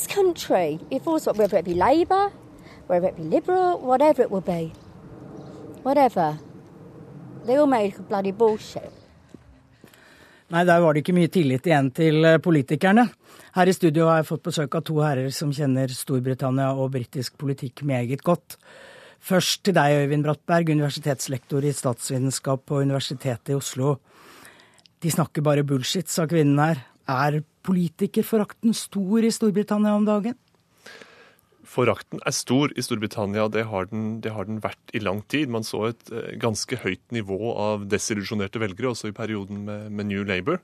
[0.08, 0.80] Country.
[0.90, 2.32] It falls whether it be Labour,
[2.88, 4.72] whether it be Liberal, whatever it will be.
[5.82, 6.38] Whatever.
[7.46, 8.90] They all made bloody bullshit.
[10.48, 13.04] Nei, der var det ikke mye tillit igjen til eh, politikerne.
[13.58, 17.34] Her i studio har jeg fått besøk av to herrer som kjenner Storbritannia og britisk
[17.40, 18.54] politikk meget godt.
[19.18, 23.96] Først til deg, Øyvind Brattberg, universitetslektor i statsvitenskap på Universitetet i Oslo.
[25.02, 26.84] De snakker bare bullshit, sa kvinnen her.
[27.10, 30.38] Er politikerforakten stor i Storbritannia om dagen?
[31.66, 35.50] Forakten er stor i Storbritannia, det har, den, det har den vært i lang tid.
[35.50, 40.12] Man så et eh, ganske høyt nivå av desillusjonerte velgere også i perioden med, med
[40.14, 40.62] New Labour,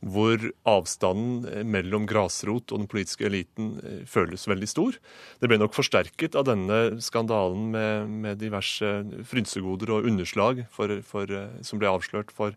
[0.00, 4.96] hvor avstanden eh, mellom grasrot og den politiske eliten eh, føles veldig stor.
[5.40, 8.92] Det ble nok forsterket av denne skandalen med, med diverse
[9.28, 12.56] frynsegoder og underslag for, for, eh, som ble avslørt for,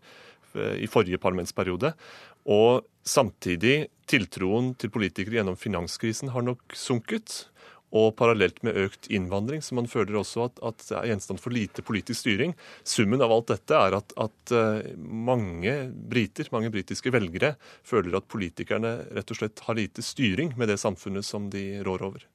[0.54, 1.88] i forrige parlamentsperiode.
[2.46, 7.48] Og samtidig, tiltroen til politikere gjennom finanskrisen har nok sunket.
[7.94, 11.84] Og parallelt med økt innvandring, så man føler også at, at er gjenstand for lite
[11.86, 12.56] politisk styring.
[12.82, 17.54] Summen av alt dette er at, at eh, mange briter, mange britiske velgere,
[17.86, 22.08] føler at politikerne rett og slett har lite styring med det samfunnet som de rår
[22.10, 22.26] over.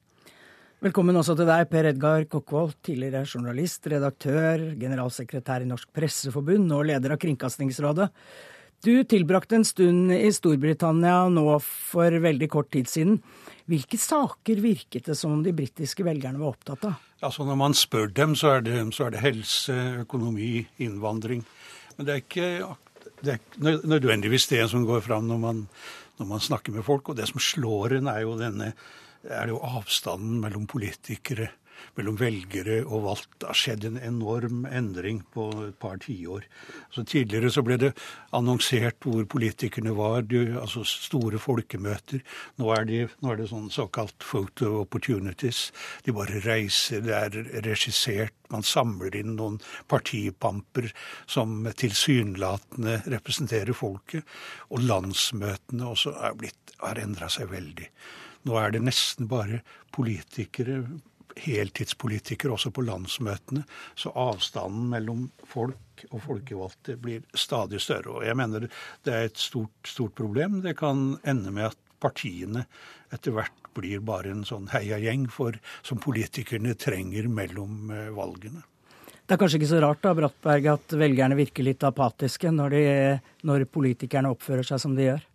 [0.80, 6.86] Velkommen også til deg, Per Edgar Kokkvold, tidligere journalist, redaktør, generalsekretær i Norsk Presseforbund og
[6.88, 8.06] leder av Kringkastingsrådet.
[8.80, 13.18] Du tilbrakte en stund i Storbritannia nå for veldig kort tid siden.
[13.68, 16.94] Hvilke saker virket det som om de britiske velgerne var opptatt av?
[17.20, 21.44] Altså Når man spør dem, så er det, så er det helse, økonomi, innvandring.
[21.98, 22.48] Men det er ikke
[23.20, 25.60] det er ikke nødvendigvis det som går fram når man,
[26.16, 27.12] når man snakker med folk.
[27.12, 28.72] Og det som slår en, er jo denne
[29.28, 31.50] er jo avstanden mellom politikere
[31.98, 33.30] mellom velgere og valgt.
[33.40, 36.46] Det har skjedd en enorm endring på et par tiår.
[36.94, 37.92] Så tidligere så ble det
[38.36, 40.26] annonsert hvor politikerne var,
[40.60, 42.22] altså store folkemøter.
[42.60, 45.68] Nå er, de, nå er det sånn såkalt photo opportunities.
[46.06, 48.36] De bare reiser, det er regissert.
[48.50, 49.60] Man samler inn noen
[49.90, 50.90] partipamper
[51.30, 54.26] som tilsynelatende representerer folket.
[54.70, 57.88] Og landsmøtene også er blitt, har endra seg veldig.
[58.48, 59.60] Nå er det nesten bare
[59.94, 60.80] politikere
[61.38, 63.64] heltidspolitikere også på landsmøtene,
[63.98, 68.18] så avstanden mellom folk og folkevalgte blir stadig større.
[68.18, 68.66] Og jeg mener
[69.06, 70.60] det er et stort, stort problem.
[70.64, 72.64] Det kan ende med at partiene
[73.12, 78.64] etter hvert blir bare en sånn heiagjeng som politikerne trenger mellom eh, valgene.
[79.30, 82.86] Det er kanskje ikke så rart da, Brattberg, at velgerne virker litt apatiske når, de,
[83.46, 85.29] når politikerne oppfører seg som de gjør?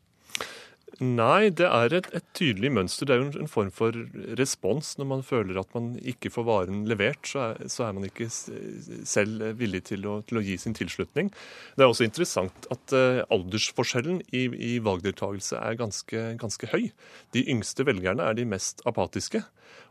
[1.04, 3.08] Nei, det er et, et, tydelig mønster.
[3.08, 3.96] Det er jo en form for
[4.40, 4.94] respons.
[5.00, 8.30] Når man føler at man ikke får varen levert, så er, så er man ikke
[8.32, 11.34] selv villig til å, til å, gi sin tilslutning.
[11.76, 16.88] Det er også interessant at uh, aldersforskjellen i, i valgdeltakelse er ganske, ganske, høy.
[17.36, 19.44] De yngste velgerne er de mest apatiske.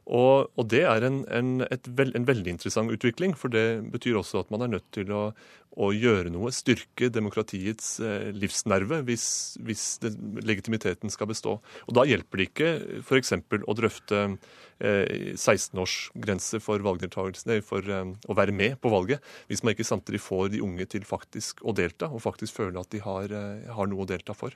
[0.04, 1.52] Og, og det er en, en,
[1.96, 5.22] vel, en, veldig interessant utvikling, for det betyr også at man er nødt til å,
[5.80, 9.26] å gjøre noe, styrke demokratiets eh, livsnerve, hvis,
[9.64, 10.12] hvis det,
[10.44, 11.56] legitimiteten skal bestå.
[11.88, 13.32] Og Da hjelper det ikke f.eks.
[13.64, 16.84] å drøfte eh, 16-årsgrense for,
[17.64, 21.08] for eh, å være med på valget, hvis man ikke samtidig får de unge til
[21.08, 24.52] faktisk å delta, og faktisk føle at de har, eh, har noe å delta for.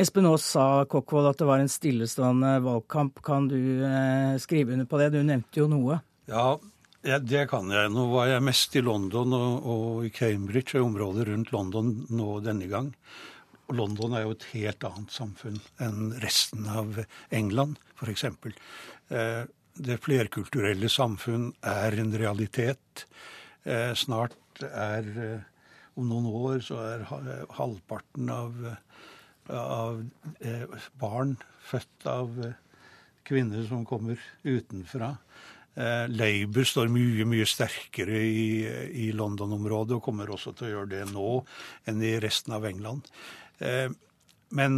[0.00, 3.20] Espen Aas sa Kokkvold at det var en stillestående valgkamp.
[3.22, 5.12] Kan du eh, skrive under på det?
[5.14, 6.00] Du nevnte jo noe.
[6.26, 6.56] Ja,
[7.04, 7.92] ja, det kan jeg.
[7.92, 12.38] Nå var jeg mest i London og, og i Cambridge og området rundt London nå
[12.42, 12.90] denne gang.
[13.72, 16.98] London er jo et helt annet samfunn enn resten av
[17.32, 18.26] England, f.eks.
[19.14, 23.06] Eh, det flerkulturelle samfunn er en realitet.
[23.64, 25.50] Eh, snart er eh,
[25.94, 27.02] Om noen år så er
[27.54, 28.56] halvparten av
[29.52, 30.00] av
[30.40, 30.64] eh,
[31.00, 31.34] barn
[31.64, 32.54] født av eh,
[33.26, 35.14] kvinner som kommer utenfra.
[35.74, 38.46] Eh, Labour står mye mye sterkere i,
[39.06, 41.28] i London-området, og kommer også til å gjøre det nå
[41.90, 43.10] enn i resten av England.
[44.54, 44.74] Men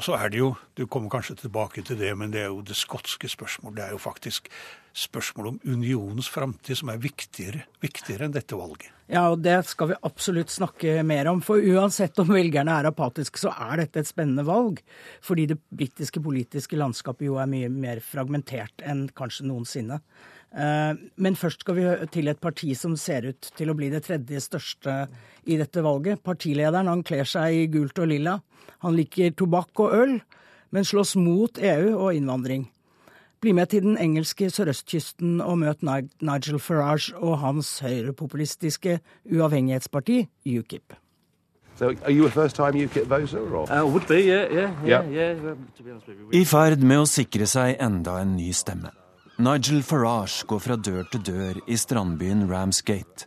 [0.00, 2.62] og så er det jo, Du kommer kanskje tilbake til det, men det er jo
[2.64, 3.76] det skotske spørsmålet.
[3.76, 4.48] Det er jo faktisk
[4.96, 8.88] spørsmålet om unionens framtid som er viktigere, viktigere enn dette valget.
[9.10, 11.42] Ja, og det skal vi absolutt snakke mer om.
[11.44, 14.80] For uansett om velgerne er apatiske, så er dette et spennende valg.
[15.20, 20.00] Fordi det britiske politiske landskapet jo er mye mer fragmentert enn kanskje noensinne.
[20.50, 24.02] Eh, men først skal vi til et parti som ser ut til å bli det
[24.08, 24.96] tredje største
[25.46, 26.22] i dette valget.
[26.26, 28.40] Partilederen han kler seg i gult og lilla.
[28.82, 30.18] Han liker tobakk og øl,
[30.74, 32.66] men slåss mot EU og innvandring.
[33.40, 38.98] Bli med til den engelske sørøstkysten og møt Nigel Farage og hans høyrepopulistiske
[39.32, 40.26] uavhengighetsparti
[40.58, 40.92] UKIP.
[41.78, 43.38] So are you a UKIP voter?
[43.38, 43.64] Or?
[43.72, 45.56] Uh, be, yeah, yeah, yeah, yeah.
[46.32, 48.92] I ferd med å sikre seg enda en ny stemme.
[49.40, 53.24] Nigel Farage går fra dør til dør i strandbyen Ramsgate.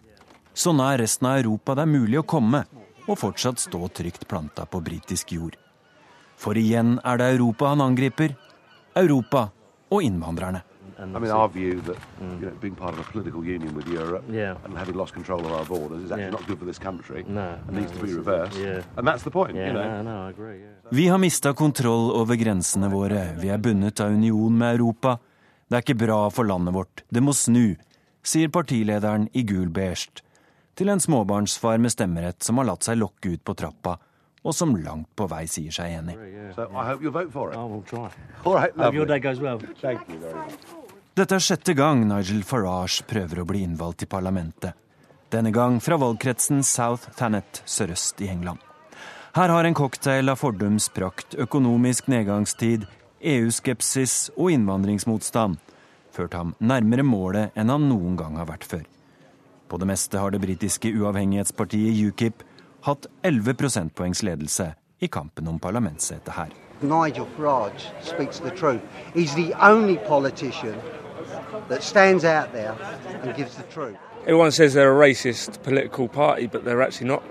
[0.53, 2.59] Så nær resten av Europa det er mulig å komme,
[3.07, 5.57] og fortsatt stå trygt planta på britisk jord.
[6.37, 8.35] For igjen er det Europa han angriper.
[8.93, 9.47] Europa
[9.89, 10.61] og innvandrerne.
[10.99, 14.23] I mean, our view that you know, being part of a political union with Europe
[14.29, 14.55] yeah.
[14.63, 16.29] and having lost control of our borders is actually yeah.
[16.29, 18.59] not good for this country no, and needs to be reversed.
[18.59, 18.83] Yeah.
[18.97, 19.55] And that's the point.
[19.55, 19.83] Yeah, you know?
[19.83, 20.89] no, no, I agree, yeah.
[20.91, 23.33] Vi har mista kontroll over grensene våre.
[23.41, 25.17] Vi er bundet av union med Europa.
[25.67, 27.03] Det er ikke bra for landet vårt.
[27.09, 27.75] Det må snu,
[28.23, 30.23] sier partilederen i gul beige
[30.73, 33.97] til en småbarnsfar med stemmerett som har latt seg lokke ut på trappa
[34.43, 36.17] og som langt på vei sier seg enig.
[41.13, 44.75] Dette er sjette gang Nigel Farage prøver å bli innvalgt til parlamentet.
[45.33, 48.59] Denne gang fra valgkretsen South Thanet sørøst i England.
[49.33, 52.83] Her har en cocktail av fordums prakt, økonomisk nedgangstid,
[53.23, 55.57] EU-skepsis og innvandringsmotstand
[56.13, 58.83] ført ham nærmere målet enn han noen gang har vært før.
[59.67, 62.43] På det meste har det britiske uavhengighetspartiet UKIP
[62.85, 66.51] hatt 11 prosentpoengs ledelse i kampen om parlamentssetet her.
[66.81, 68.81] Nigel Farage speaks the truth.
[69.15, 70.75] He's the only politician
[71.69, 72.75] that stands out there
[73.23, 73.97] and gives the truth.
[74.25, 77.23] Everyone says they're a racist political party, but they're actually not.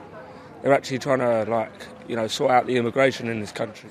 [0.63, 3.91] They're actually trying to, like, you know, sort out the immigration in this country.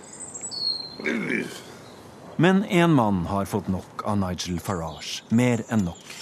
[2.42, 5.22] Men én mann har fått nok av Nigel Farage.
[5.30, 6.14] Mer enn nok.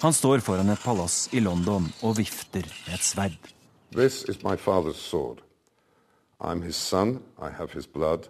[0.00, 3.36] Han står foran et palass i London og vifter med et sverd.
[3.94, 5.44] This is my father's sword.
[6.40, 8.26] I'm his son, I have his blood.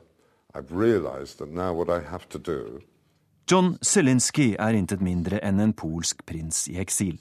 [0.53, 2.83] I've realized that now what I have to do
[3.49, 7.17] John Zelinsky er intet mindre enn en polsk prins i eksil.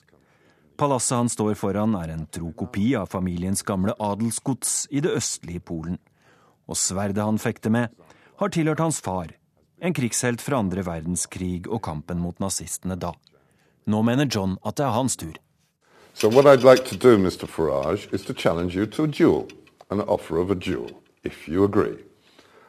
[0.76, 5.64] Palasset han står foran, er en tro kopi av familiens gamle adelsgods i det østlige
[5.64, 5.96] Polen.
[6.68, 7.96] Og sverdet han fekter med,
[8.36, 9.39] har tilhørt hans far,
[16.14, 17.48] So what I'd like to do, Mr.
[17.48, 19.48] Farage, is to challenge you to a duel,
[19.90, 21.98] an offer of a duel, if you agree.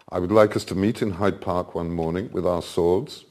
[0.09, 3.25] I would like us to meet in Hyde Park one morning with our swords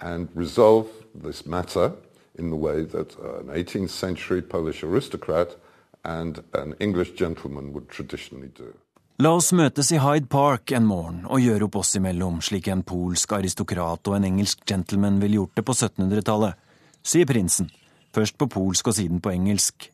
[0.00, 1.92] and resolve this matter
[2.34, 5.54] in the way that an 18th century Polish aristocrat
[6.04, 8.74] and an English gentleman would traditionally do.
[9.20, 12.80] La oss møtes i Hyde Park en morgen og gjøre opp oss imellom, slik en
[12.88, 16.56] polsk aristokrat og en engelsk gentleman ville gjort det på 1700-tallet,
[17.04, 17.68] sier prinsen.
[18.16, 19.90] Først på polsk og siden på engelsk.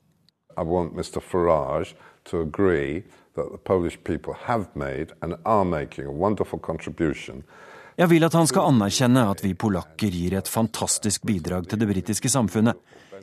[0.55, 1.19] I want Mr.
[1.19, 1.97] Farage
[2.31, 3.03] to agree
[3.35, 7.43] that the Polish people have made and are making a wonderful contribution
[7.99, 11.89] Jeg vil at han skal anerkjenne at vi polakker gir et fantastisk bidrag til det
[11.89, 12.77] britiske samfunnet.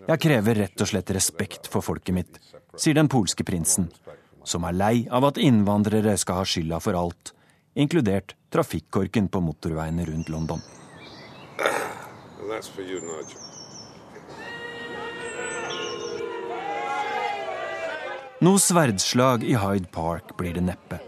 [0.07, 2.39] Jeg krever rett og slett respekt for folket mitt,
[2.75, 3.87] sier den polske prinsen,
[4.43, 7.33] som er lei av at innvandrere skal ha skylda for alt,
[7.75, 10.61] inkludert trafikkorken på motorveiene rundt London.
[18.43, 20.99] Noe sverdslag i Hyde Park blir det neppe.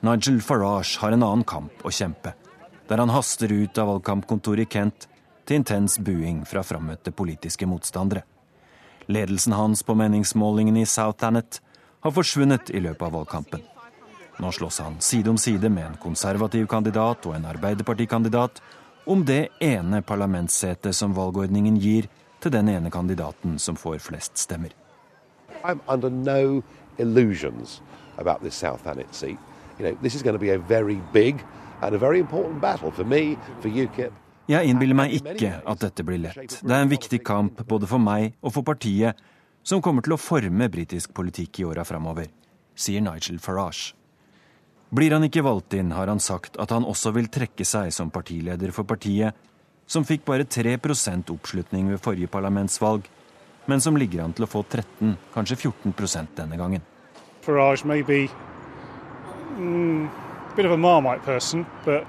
[0.00, 2.32] Nigel Farage har en annen kamp å kjempe,
[2.88, 5.08] der han haster ut av valgkampkontoret i Kent
[5.44, 8.24] til intens buing fra frammøtte politiske motstandere.
[9.08, 11.60] Ledelsen hans på meningsmålingene i South Thanet
[12.00, 13.62] har forsvunnet i løpet av valgkampen.
[14.38, 18.62] Nå slåss han side om side med en konservativ kandidat og en arbeiderpartikandidat
[19.08, 22.06] om det ene parlamentssetet som valgordningen gir
[22.38, 24.70] til den ene kandidaten som får flest stemmer.
[25.64, 26.62] I'm under no
[26.98, 27.80] illusions
[28.18, 29.38] about this South Thanet seat.
[29.78, 31.42] You know, this is going to be a very big
[31.82, 34.12] and a very important battle for me, for UKIP.
[34.48, 36.60] Jeg innbiller meg ikke at dette blir lett.
[36.64, 39.18] Det er en viktig kamp både for meg og for partiet,
[39.68, 42.30] som kommer til å forme britisk politikk i åra framover,
[42.72, 43.92] sier Nigel Farage.
[44.88, 48.08] Blir han ikke valgt inn, har han sagt at han også vil trekke seg som
[48.08, 49.36] partileder for partiet,
[49.84, 53.04] som fikk bare 3% oppslutning ved forrige parlamentsvalg,
[53.68, 56.84] men som ligger an til å få 13, kanskje 14% denne gangen.
[57.44, 58.24] Farage may be
[59.58, 62.08] mm, a bit of a Marmite person, but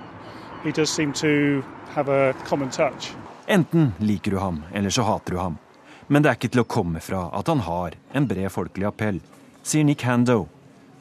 [0.64, 3.12] he does seem to have a common touch.
[3.47, 5.60] Enten liker du ham, eller så hater du ham.
[6.10, 9.20] Men det er ikke til å komme fra at han har en bred folkelig appell,
[9.62, 10.47] sier Nick Hando,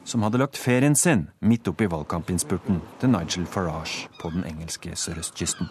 [0.05, 5.69] som hadde lagt ferien sin midt oppi valgkampinnspurten til Nigel Farage på den engelske sørøstkysten.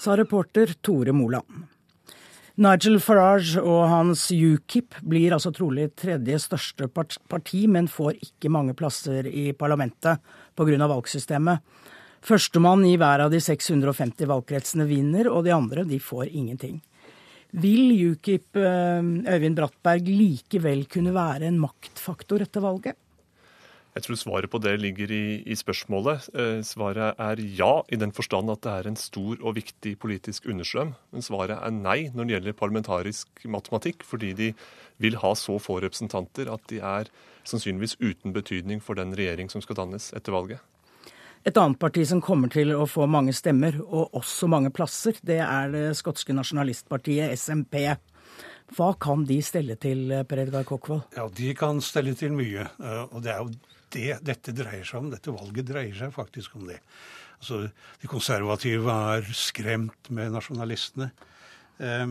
[0.00, 1.66] Sa reporter Tore Moland.
[2.56, 8.72] Nigel Farage og hans UKIP blir altså trolig tredje største parti, men får ikke mange
[8.76, 10.24] plasser i parlamentet
[10.56, 10.86] pga.
[10.88, 11.60] valgsystemet.
[12.26, 16.80] Førstemann i hver av de 650 valgkretsene vinner, og de andre de får ingenting.
[17.54, 22.98] Vil UKIP eh, Øyvind Brattberg likevel kunne være en maktfaktor etter valget?
[23.96, 26.26] Jeg tror svaret på det ligger i, i, spørsmålet.
[26.36, 30.50] Eh, svaret er ja, i den forstand at det er en stor og viktig politisk
[30.50, 30.92] understrøm.
[31.14, 34.52] Men svaret er nei når det gjelder parlamentarisk matematikk, fordi de
[35.00, 37.08] vil ha så få representanter at de er
[37.46, 40.60] sannsynligvis uten betydning for den regjering som skal dannes etter valget.
[41.46, 45.38] Et annet parti som kommer til å få mange stemmer, og også mange plasser, det
[45.44, 47.84] er det skotske nasjonalistpartiet SMP.
[48.74, 51.04] Hva kan de stelle til, Per Edgar Kokkvold?
[51.14, 52.66] Ja, De kan stelle til mye.
[52.82, 53.52] Eh, og det er jo
[53.94, 55.12] det dette dreier seg om.
[55.12, 56.80] Dette valget dreier seg faktisk om det.
[57.38, 57.68] Altså,
[58.02, 61.12] De konservative er skremt med nasjonalistene.
[61.78, 62.08] Eh,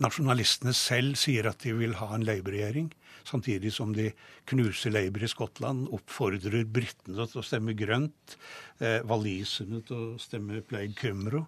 [0.00, 2.88] nasjonalistene selv sier at de vil ha en Labour-regjering,
[3.30, 4.10] samtidig som de
[4.50, 8.36] knuser Labour i Skottland, oppfordrer britene til å stemme grønt,
[8.82, 11.44] eh, waliserne til å stemme Plaid Cymru.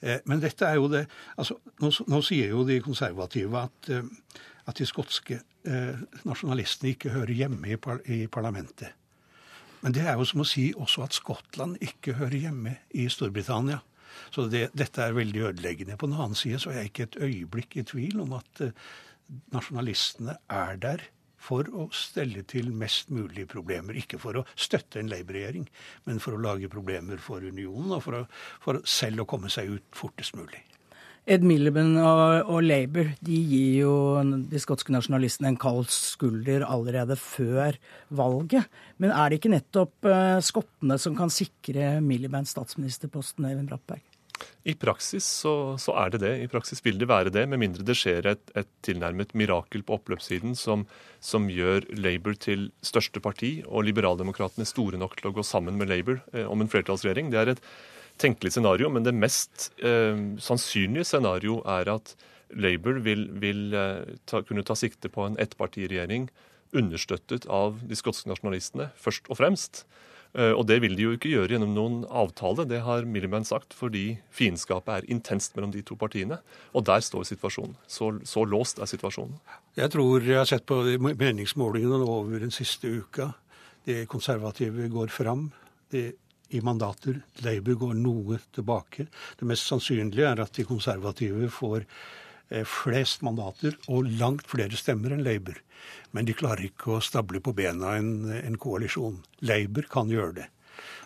[0.00, 1.06] Eh, men dette er jo det
[1.36, 4.04] altså, nå, nå sier jo de konservative at eh,
[4.66, 8.94] at de skotske eh, nasjonalistene ikke hører hjemme i, par i, parlamentet.
[9.82, 13.82] Men det er jo som å si også at Skottland ikke hører hjemme i Storbritannia.
[14.32, 15.98] Så det, dette er veldig ødeleggende.
[16.00, 18.74] På den annen side så er jeg ikke et øyeblikk i tvil om at eh,
[19.54, 21.06] nasjonalistene er der
[21.46, 23.98] for å stelle til mest mulig problemer.
[23.98, 25.66] Ikke for å støtte en Labour-regjering,
[26.08, 28.24] men for å lage problemer for unionen, og for, å,
[28.62, 30.62] for selv å komme seg ut fortest mulig.
[31.26, 33.94] Ed Miliband og, og, Labour de gir jo
[34.46, 37.74] de skotske nasjonalistene en kald skulder allerede før
[38.14, 38.70] valget.
[39.02, 44.04] Men er det ikke nettopp uh, skottene som kan sikre Miliband statsministerposten, Eivind Brattberg?
[44.66, 46.32] I praksis så, så, er det det.
[46.42, 49.98] I praksis vil det være det, med mindre det skjer et, et tilnærmet mirakel på
[49.98, 50.84] oppløpssiden som,
[51.22, 55.92] som, gjør Labour til største parti og liberaldemokratene store nok til å gå sammen med
[55.92, 57.30] Labour eh, om en flertallsregjering.
[57.32, 57.62] Det er et
[58.20, 62.16] tenkelig scenario, men det mest eh, sannsynlige scenario er at
[62.56, 66.28] Labour vil, vil eh, ta, kunne ta sikte på en ettpartiregjering
[66.76, 69.84] understøttet av de skotske nasjonalistene, først og fremst.
[70.36, 73.72] Eh, og det vil de jo ikke gjøre gjennom noen avtale, det har Miliband sagt,
[73.76, 76.40] fordi fiendskapet er intenst mellom de to partiene.
[76.76, 77.76] Og der står situasjonen.
[77.88, 79.38] Så, så låst er situasjonen.
[79.76, 83.32] Jeg tror jeg har sett på meningsmålingene over den siste uka.
[83.88, 85.48] De konservative går fram.
[85.94, 86.10] De
[86.54, 87.20] i mandater.
[87.42, 89.08] Labour går noe tilbake.
[89.38, 91.86] Det mest sannsynlige er at de konservative får
[92.68, 95.58] flest mandater og langt flere stemmer enn Labour.
[96.14, 99.18] Men de klarer ikke å stable på bena en, en koalisjon.
[99.44, 100.46] Labour kan gjøre det.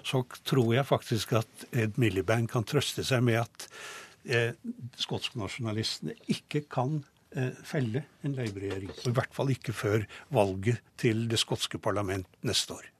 [0.06, 3.66] Så tror jeg faktisk at Ed Miliband kan trøste seg med at
[4.24, 4.52] eh,
[5.00, 7.00] skotske nasjonalistene ikke kan
[7.36, 8.92] eh, felle en Labour-regjering.
[9.06, 12.90] I hvert fall ikke før valget til det skotske parlament neste år.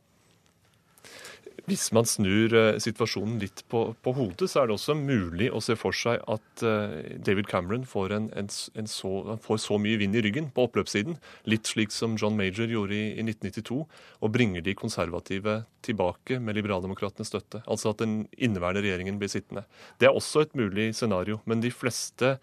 [1.68, 5.62] Hvis man snur eh, situasjonen litt på, på, hodet, så er det også mulig å
[5.64, 9.12] se for seg at eh, David Cameron får, en, en, en så,
[9.44, 11.18] får, så, mye vind i ryggen på oppløpssiden,
[11.50, 13.80] litt slik som John Major gjorde i, i 1992,
[14.20, 17.62] og bringer de konservative tilbake med liberaldemokratenes støtte.
[17.66, 19.66] Altså at den inneværende regjeringen blir sittende.
[20.00, 22.36] Det er også et mulig scenario, men de fleste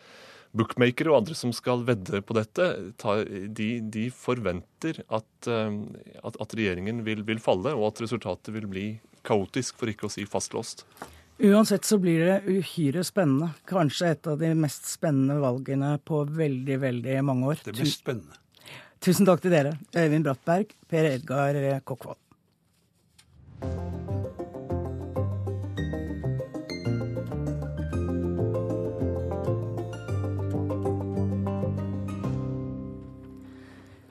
[0.55, 2.69] bookmakere og andre som skal vedde på dette,
[3.57, 5.77] de, de forventer at, eh,
[6.21, 8.87] at, at regjeringen vil, vil, falle, og at resultatet vil bli
[9.27, 10.85] kaotisk, for ikke å si fastlåst.
[11.37, 13.51] Uansett så blir det uhyre spennende.
[13.69, 17.65] Kanskje et av de mest spennende valgene på veldig, veldig mange år.
[17.67, 18.39] Det mest spennende.
[19.03, 22.17] Tusen takk til dere, Øyvind Brattberg, Per Edgar Kokkvold.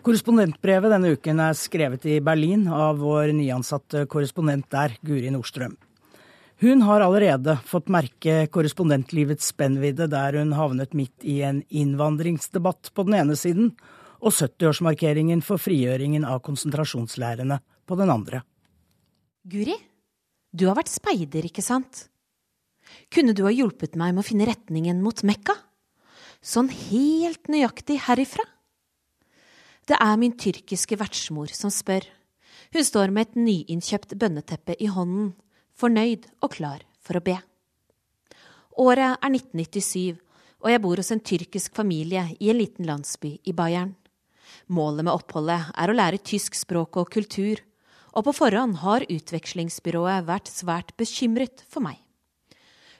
[0.07, 5.75] Korrespondentbrevet denne uken er skrevet i Berlin av vår nyansatte korrespondent der, Guri Nordstrøm.
[6.63, 13.09] Hun har allerede fått merke korrespondentlivets spennvidde der hun havnet midt i en innvandringsdebatt på
[13.09, 13.75] den ene siden
[14.23, 18.45] og 70-årsmarkeringen for frigjøringen av konsentrasjonslærerne på den andre.
[19.43, 19.75] Guri,
[20.55, 22.07] du har vært speider, ikke sant?
[23.11, 25.59] Kunne du ha hjulpet meg med å finne retningen mot Mekka?
[26.39, 28.47] Sånn helt nøyaktig herifra?
[29.87, 32.03] Det er min tyrkiske vertsmor som spør.
[32.75, 35.35] Hun står med et nyinnkjøpt bønneteppe i hånden,
[35.79, 37.37] fornøyd og klar for å be.
[38.83, 40.19] Året er 1997,
[40.65, 43.95] og jeg bor hos en tyrkisk familie i en liten landsby i Bayern.
[44.67, 47.63] Målet med oppholdet er å lære tysk språk og kultur,
[48.17, 52.01] og på forhånd har utvekslingsbyrået vært svært bekymret for meg.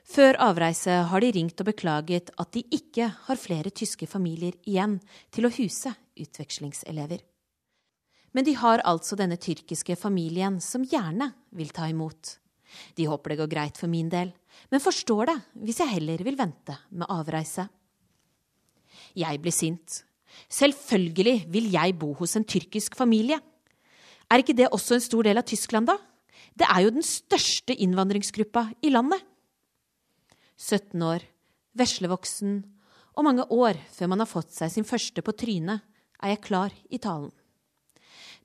[0.07, 5.01] Før avreise har de ringt og beklaget at de ikke har flere tyske familier igjen
[5.35, 7.25] til å huse utvekslingselever.
[8.31, 12.37] Men de har altså denne tyrkiske familien som gjerne vil ta imot.
[12.95, 14.31] De håper det går greit for min del,
[14.71, 17.67] men forstår det hvis jeg heller vil vente med avreise.
[19.17, 20.03] Jeg blir sint.
[20.53, 23.41] Selvfølgelig vil jeg bo hos en tyrkisk familie.
[24.31, 25.97] Er ikke det også en stor del av Tyskland, da?
[26.57, 29.23] Det er jo den største innvandringsgruppa i landet.
[30.57, 31.25] 17 år,
[31.77, 32.59] veslevoksen
[33.17, 35.85] og mange år før man har fått seg sin første på trynet,
[36.23, 37.33] er jeg klar i talen.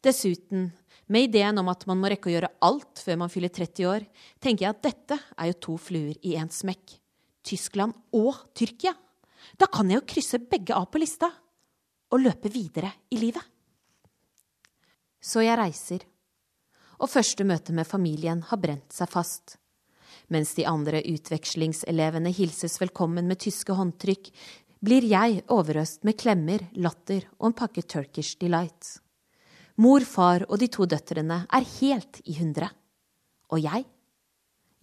[0.03, 0.71] Dessuten,
[1.11, 4.05] med ideen om at man må rekke å gjøre alt før man fyller 30 år,
[4.39, 6.97] tenker jeg at dette er jo to fluer i én smekk.
[7.43, 8.93] Tyskland og Tyrkia.
[9.57, 11.29] Da kan jeg jo krysse begge av på lista
[12.11, 13.43] og løpe videre i livet.
[15.21, 16.05] Så jeg reiser,
[17.01, 19.60] og første møte med familien har brent seg fast.
[20.31, 24.29] Mens de andre utvekslingselevene hilses velkommen med tyske håndtrykk,
[24.79, 28.95] blir jeg overøst med klemmer, latter og en pakke Turkish Delight.
[29.83, 32.71] Mor, far og de to døtrene er helt i hundre.
[33.51, 33.83] Og jeg?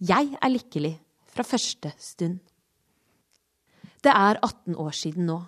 [0.05, 0.93] Jeg er lykkelig
[1.33, 2.37] fra første stund.
[4.05, 5.41] Det er 18 år siden nå,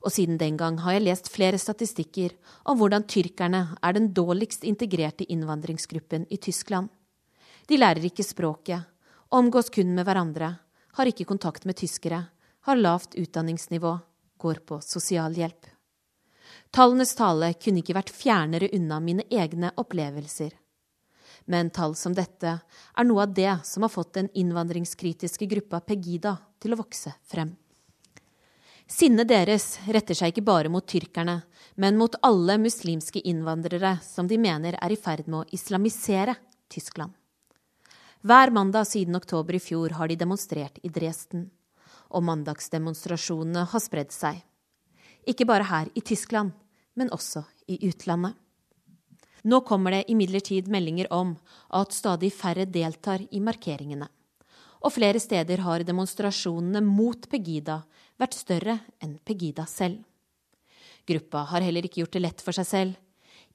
[0.00, 2.32] og siden den gang har jeg lest flere statistikker
[2.64, 6.88] om hvordan tyrkerne er den dårligst integrerte innvandringsgruppen i Tyskland.
[7.68, 8.95] De lærer ikke språket,
[9.28, 10.54] omgås kun med hverandre,
[10.96, 12.24] har ikke kontakt med tyskere
[12.66, 13.98] har lavt utdanningsnivå,
[14.36, 15.66] går på sosialhjelp.
[16.74, 20.50] Tallenes tale kunne ikke vært fjernere unna mine egne opplevelser.
[21.46, 26.32] Men tall som dette er noe av det som har fått den innvandringskritiske gruppa Pegida
[26.58, 27.52] til å vokse frem.
[28.90, 31.36] Sinnet deres retter seg ikke bare mot tyrkerne,
[31.78, 36.34] men mot alle muslimske innvandrere som de mener er i ferd med å islamisere
[36.66, 37.14] Tyskland.
[38.26, 41.44] Hver mandag siden oktober i fjor har de demonstrert i Dresden
[42.10, 44.40] og mandagsdemonstrasjonene har spredd seg.
[45.30, 46.50] Ikke bare her i Tyskland,
[46.98, 48.34] men også i utlandet.
[49.46, 51.36] Nå kommer det imidlertid meldinger om
[51.70, 54.08] at stadig færre deltar i markeringene.
[54.82, 57.84] Og flere steder har demonstrasjonene mot Pegida
[58.18, 60.02] vært større enn Pegida selv.
[61.06, 62.98] Gruppa har heller ikke gjort det lett for seg selv.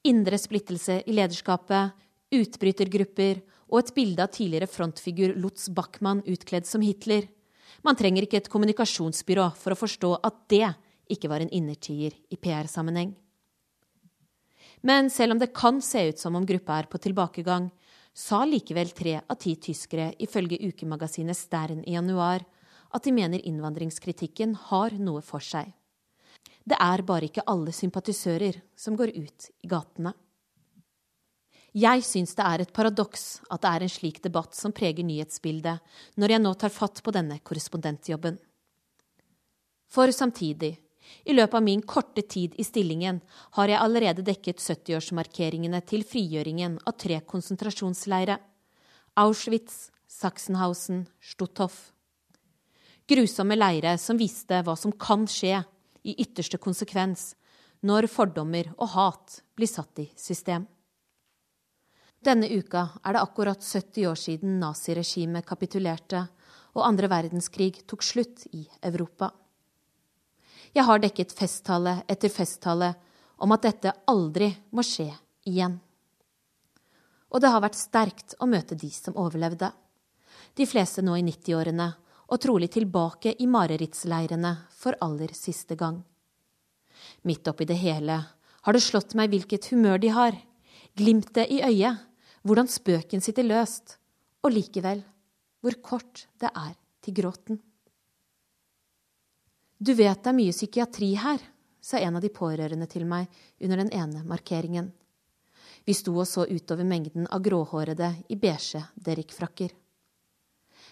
[0.07, 1.91] Indre splittelse i lederskapet,
[2.31, 3.41] utbrytergrupper
[3.71, 7.29] og et bilde av tidligere frontfigur Lutz Bachmann utkledd som Hitler
[7.85, 10.67] man trenger ikke et kommunikasjonsbyrå for å forstå at det
[11.11, 13.13] ikke var en innertier i PR-sammenheng.
[14.85, 17.69] Men selv om det kan se ut som om gruppa er på tilbakegang,
[18.13, 22.43] sa likevel tre av ti tyskere ifølge ukemagasinet Stern i januar
[22.91, 25.69] at de mener innvandringskritikken har noe for seg.
[26.67, 30.13] Det er bare ikke alle sympatisører som går ut i gatene.
[31.71, 35.79] Jeg syns det er et paradoks at det er en slik debatt som preger nyhetsbildet,
[36.19, 38.39] når jeg nå tar fatt på denne korrespondentjobben.
[39.91, 40.77] For samtidig,
[41.25, 43.19] I løpet av min korte tid i stillingen
[43.57, 48.37] har jeg allerede dekket 70-årsmarkeringene til frigjøringen av tre konsentrasjonsleire
[49.19, 51.91] Auschwitz, Sachsenhausen, Stutthof.
[53.09, 55.63] Grusomme leire som viste hva som kan skje
[56.07, 57.33] i ytterste konsekvens
[57.83, 60.67] når fordommer og hat blir satt i system.
[62.21, 66.27] Denne uka er det akkurat 70 år siden naziregimet kapitulerte
[66.77, 69.31] og andre verdenskrig tok slutt i Europa.
[70.71, 72.91] Jeg har dekket festtale etter festtale
[73.41, 75.09] om at dette aldri må skje
[75.49, 75.79] igjen.
[77.33, 79.71] Og det har vært sterkt å møte de som overlevde.
[80.53, 81.89] De fleste nå i 90-årene,
[82.31, 85.97] og trolig tilbake i marerittsleirene for aller siste gang.
[87.27, 88.21] Midt oppi det hele
[88.61, 90.37] har det slått meg hvilket humør de har,
[90.95, 92.10] glimtet i øyet,
[92.41, 93.97] hvordan spøken sitter løst,
[94.41, 95.03] og likevel
[95.61, 96.73] hvor kort det er
[97.05, 97.59] til gråten.
[99.81, 101.41] Du vet det er mye psykiatri her,
[101.81, 103.29] sa en av de pårørende til meg
[103.61, 104.91] under den ene markeringen.
[105.85, 109.71] Vi sto og så utover mengden av gråhårede i beige derrickfrakker.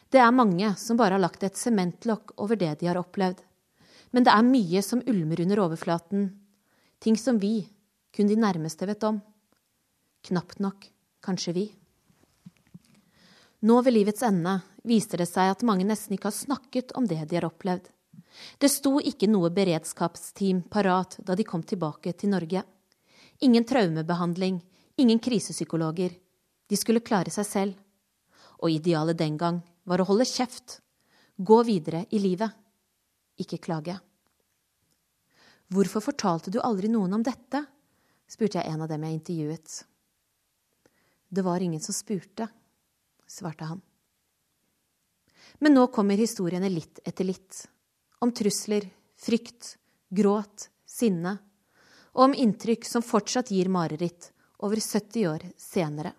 [0.10, 3.44] Det er mange som bare har lagt et sementlokk over det de har opplevd.
[4.10, 6.32] Men det er mye som ulmer under overflaten,
[6.98, 7.68] ting som vi,
[8.10, 9.22] kun de nærmeste, vet om.
[10.26, 10.90] Knapt nok
[11.30, 11.70] kanskje vi.
[13.60, 17.22] Nå ved livets ende viser det seg at mange nesten ikke har snakket om det
[17.30, 17.90] de har opplevd.
[18.58, 22.64] Det sto ikke noe beredskapsteam parat da de kom tilbake til Norge.
[23.44, 24.62] Ingen traumebehandling,
[24.96, 26.14] ingen krisepsykologer.
[26.70, 27.76] De skulle klare seg selv.
[28.64, 30.80] Og idealet den gang var å holde kjeft,
[31.36, 32.52] gå videre i livet,
[33.40, 33.96] ikke klage.
[35.72, 37.64] Hvorfor fortalte du aldri noen om dette?
[38.30, 39.78] spurte jeg en av dem jeg intervjuet.
[41.30, 42.48] Det var ingen som spurte,
[43.28, 43.82] svarte han.
[45.60, 47.68] Men nå kommer historiene litt etter litt.
[48.20, 49.76] Om trusler, frykt,
[50.10, 51.38] gråt, sinne.
[52.18, 54.32] Og om inntrykk som fortsatt gir mareritt
[54.66, 56.14] over 70 år senere.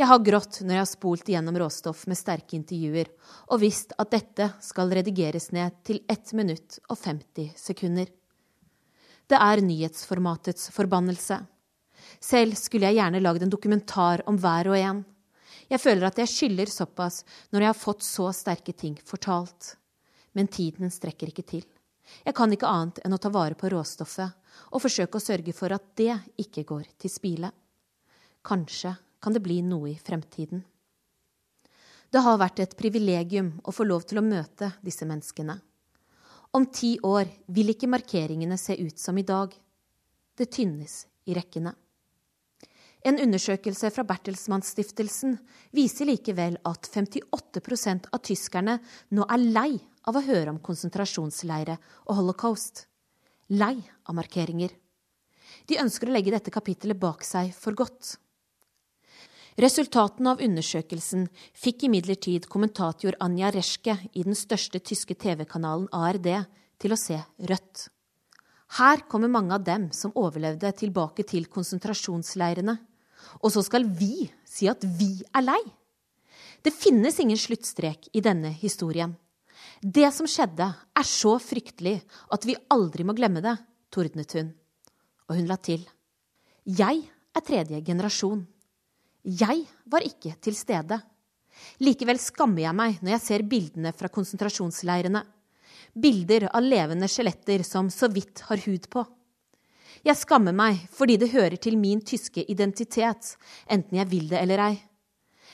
[0.00, 3.10] Jeg har grått når jeg har spolt igjennom råstoff med sterke intervjuer
[3.52, 8.08] og visst at dette skal redigeres ned til 1 minutt og 50 sekunder.
[9.28, 11.36] Det er nyhetsformatets forbannelse.
[12.20, 15.02] Selv skulle jeg gjerne lagd en dokumentar om hver og en.
[15.70, 19.76] Jeg føler at jeg skylder såpass når jeg har fått så sterke ting fortalt.
[20.36, 21.64] Men tiden strekker ikke til.
[22.26, 24.36] Jeg kan ikke annet enn å ta vare på råstoffet
[24.74, 26.12] og forsøke å sørge for at det
[26.42, 27.52] ikke går til spile.
[28.46, 30.62] Kanskje kan det bli noe i fremtiden.
[32.10, 35.54] Det har vært et privilegium å få lov til å møte disse menneskene.
[36.50, 39.54] Om ti år vil ikke markeringene se ut som i dag.
[40.34, 41.70] Det tynnes i rekkene.
[43.00, 45.38] En undersøkelse fra Bertelsmann-stiftelsen
[45.76, 48.76] viser likevel at 58% av tyskerne
[49.16, 49.70] nå er lei
[50.08, 52.84] av å høre om konsentrasjonsleire og holocaust.
[53.56, 54.74] Lei av markeringer.
[55.66, 58.18] De ønsker å legge dette kapittelet bak seg for godt.
[59.60, 61.24] Resultatene av undersøkelsen
[61.56, 66.28] fikk imidlertid kommentator Anja Reschke i den største tyske TV-kanalen ARD
[66.80, 67.88] til å se rødt.
[68.78, 72.76] Her kommer mange av dem som overlevde, tilbake til konsentrasjonsleirene.
[73.40, 75.60] Og så skal vi si at vi er lei.
[76.60, 79.14] Det finnes ingen sluttstrek i denne historien.
[79.80, 82.00] Det som skjedde, er så fryktelig
[82.34, 83.54] at vi aldri må glemme det,
[83.92, 84.50] tordnet hun.
[85.30, 85.86] Og hun la til.
[86.66, 88.42] Jeg er tredje generasjon.
[89.24, 91.00] Jeg var ikke til stede.
[91.80, 95.22] Likevel skammer jeg meg når jeg ser bildene fra konsentrasjonsleirene.
[95.96, 99.04] Bilder av levende skjeletter som så vidt har hud på.
[100.00, 103.34] Jeg skammer meg fordi det hører til min tyske identitet,
[103.68, 104.76] enten jeg vil det eller ei.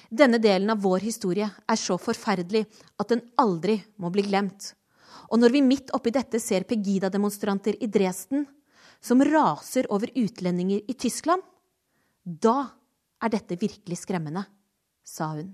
[0.07, 2.63] Denne delen av vår historie er så forferdelig
[3.03, 4.71] at den aldri må bli glemt.
[5.35, 8.47] Og når vi midt oppi dette ser Pegida-demonstranter i Dresden,
[9.03, 11.43] som raser over utlendinger i Tyskland,
[12.23, 12.71] da
[13.23, 14.47] er dette virkelig skremmende,
[15.03, 15.51] sa hun.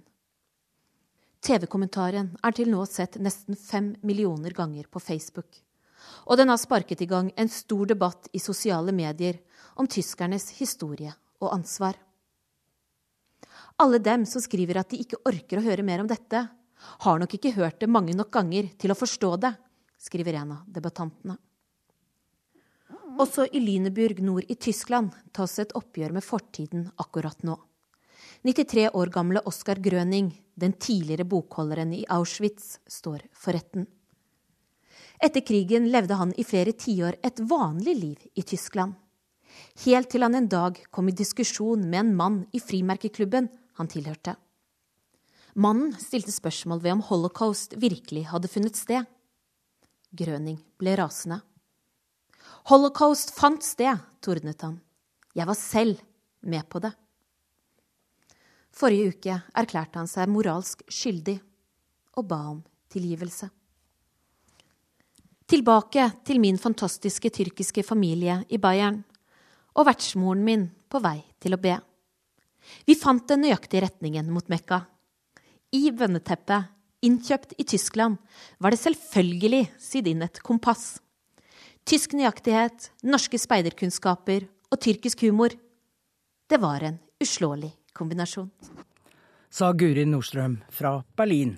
[1.43, 5.63] TV-kommentaren er til nå sett nesten fem millioner ganger på Facebook
[6.27, 9.41] og den har sparket i gang en stor debatt i sosiale medier
[9.77, 11.97] om tyskernes historie og ansvar.
[13.83, 16.45] Alle dem som skriver at de ikke orker å høre mer om dette,
[17.07, 19.53] har nok ikke hørt det mange nok ganger til å forstå det,
[20.03, 21.39] skriver en av debattantene.
[23.21, 27.59] Også i Lüneburg nord i Tyskland tas et oppgjør med fortiden akkurat nå.
[28.43, 33.87] 93 år gamle Oskar Grøning, den tidligere bokholderen i Auschwitz, står for retten.
[35.23, 38.97] Etter krigen levde han i flere tiår et vanlig liv i Tyskland.
[39.85, 43.47] Helt til han en dag kom i diskusjon med en mann i frimerkeklubben
[43.79, 44.35] han tilhørte.
[45.55, 49.07] Mannen stilte spørsmål ved om holocaust virkelig hadde funnet sted.
[50.11, 51.39] Grøning ble rasende.
[52.73, 54.81] Holocaust fant sted, tordnet han.
[55.39, 56.03] Jeg var selv
[56.43, 56.93] med på det.
[58.75, 61.39] Forrige uke erklærte han seg moralsk skyldig
[62.19, 63.53] og ba om tilgivelse.
[65.51, 69.03] Tilbake til min fantastiske tyrkiske familie i Bayern
[69.75, 71.79] og vertsmoren min på vei til å be.
[72.87, 74.85] Vi fant den nøyaktige retningen mot Mekka.
[75.73, 76.69] I bønneteppet,
[77.03, 78.19] innkjøpt i Tyskland,
[78.63, 81.01] var det selvfølgelig sydd inn et kompass.
[81.89, 85.57] Tysk nøyaktighet, norske speiderkunnskaper og tyrkisk humor.
[86.47, 88.51] Det var en uslåelig kombinasjon.
[89.53, 91.57] Sa Guri Nordstrøm fra Berlin.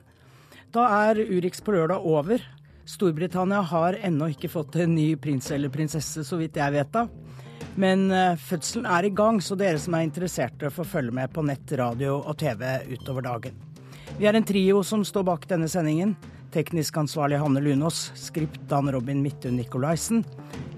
[0.73, 2.41] Da er Urix på lørdag over.
[2.85, 7.07] Storbritannia har ennå ikke fått en ny prins eller prinsesse, så vidt jeg vet da.
[7.81, 11.43] Men uh, fødselen er i gang, så dere som er interesserte får følge med på
[11.47, 12.63] nett, radio og TV
[12.93, 13.57] utover dagen.
[14.19, 16.15] Vi er en trio som står bak denne sendingen.
[16.55, 20.23] Teknisk ansvarlig Hanne Lunås, skript Dan Robin Midthun Nikolaisen.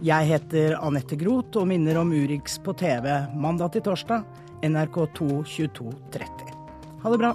[0.05, 4.25] Jeg heter Anette Groth og minner om Urix på TV mandag til torsdag,
[4.65, 6.57] NRK2 22.30.
[7.05, 7.35] Ha det bra.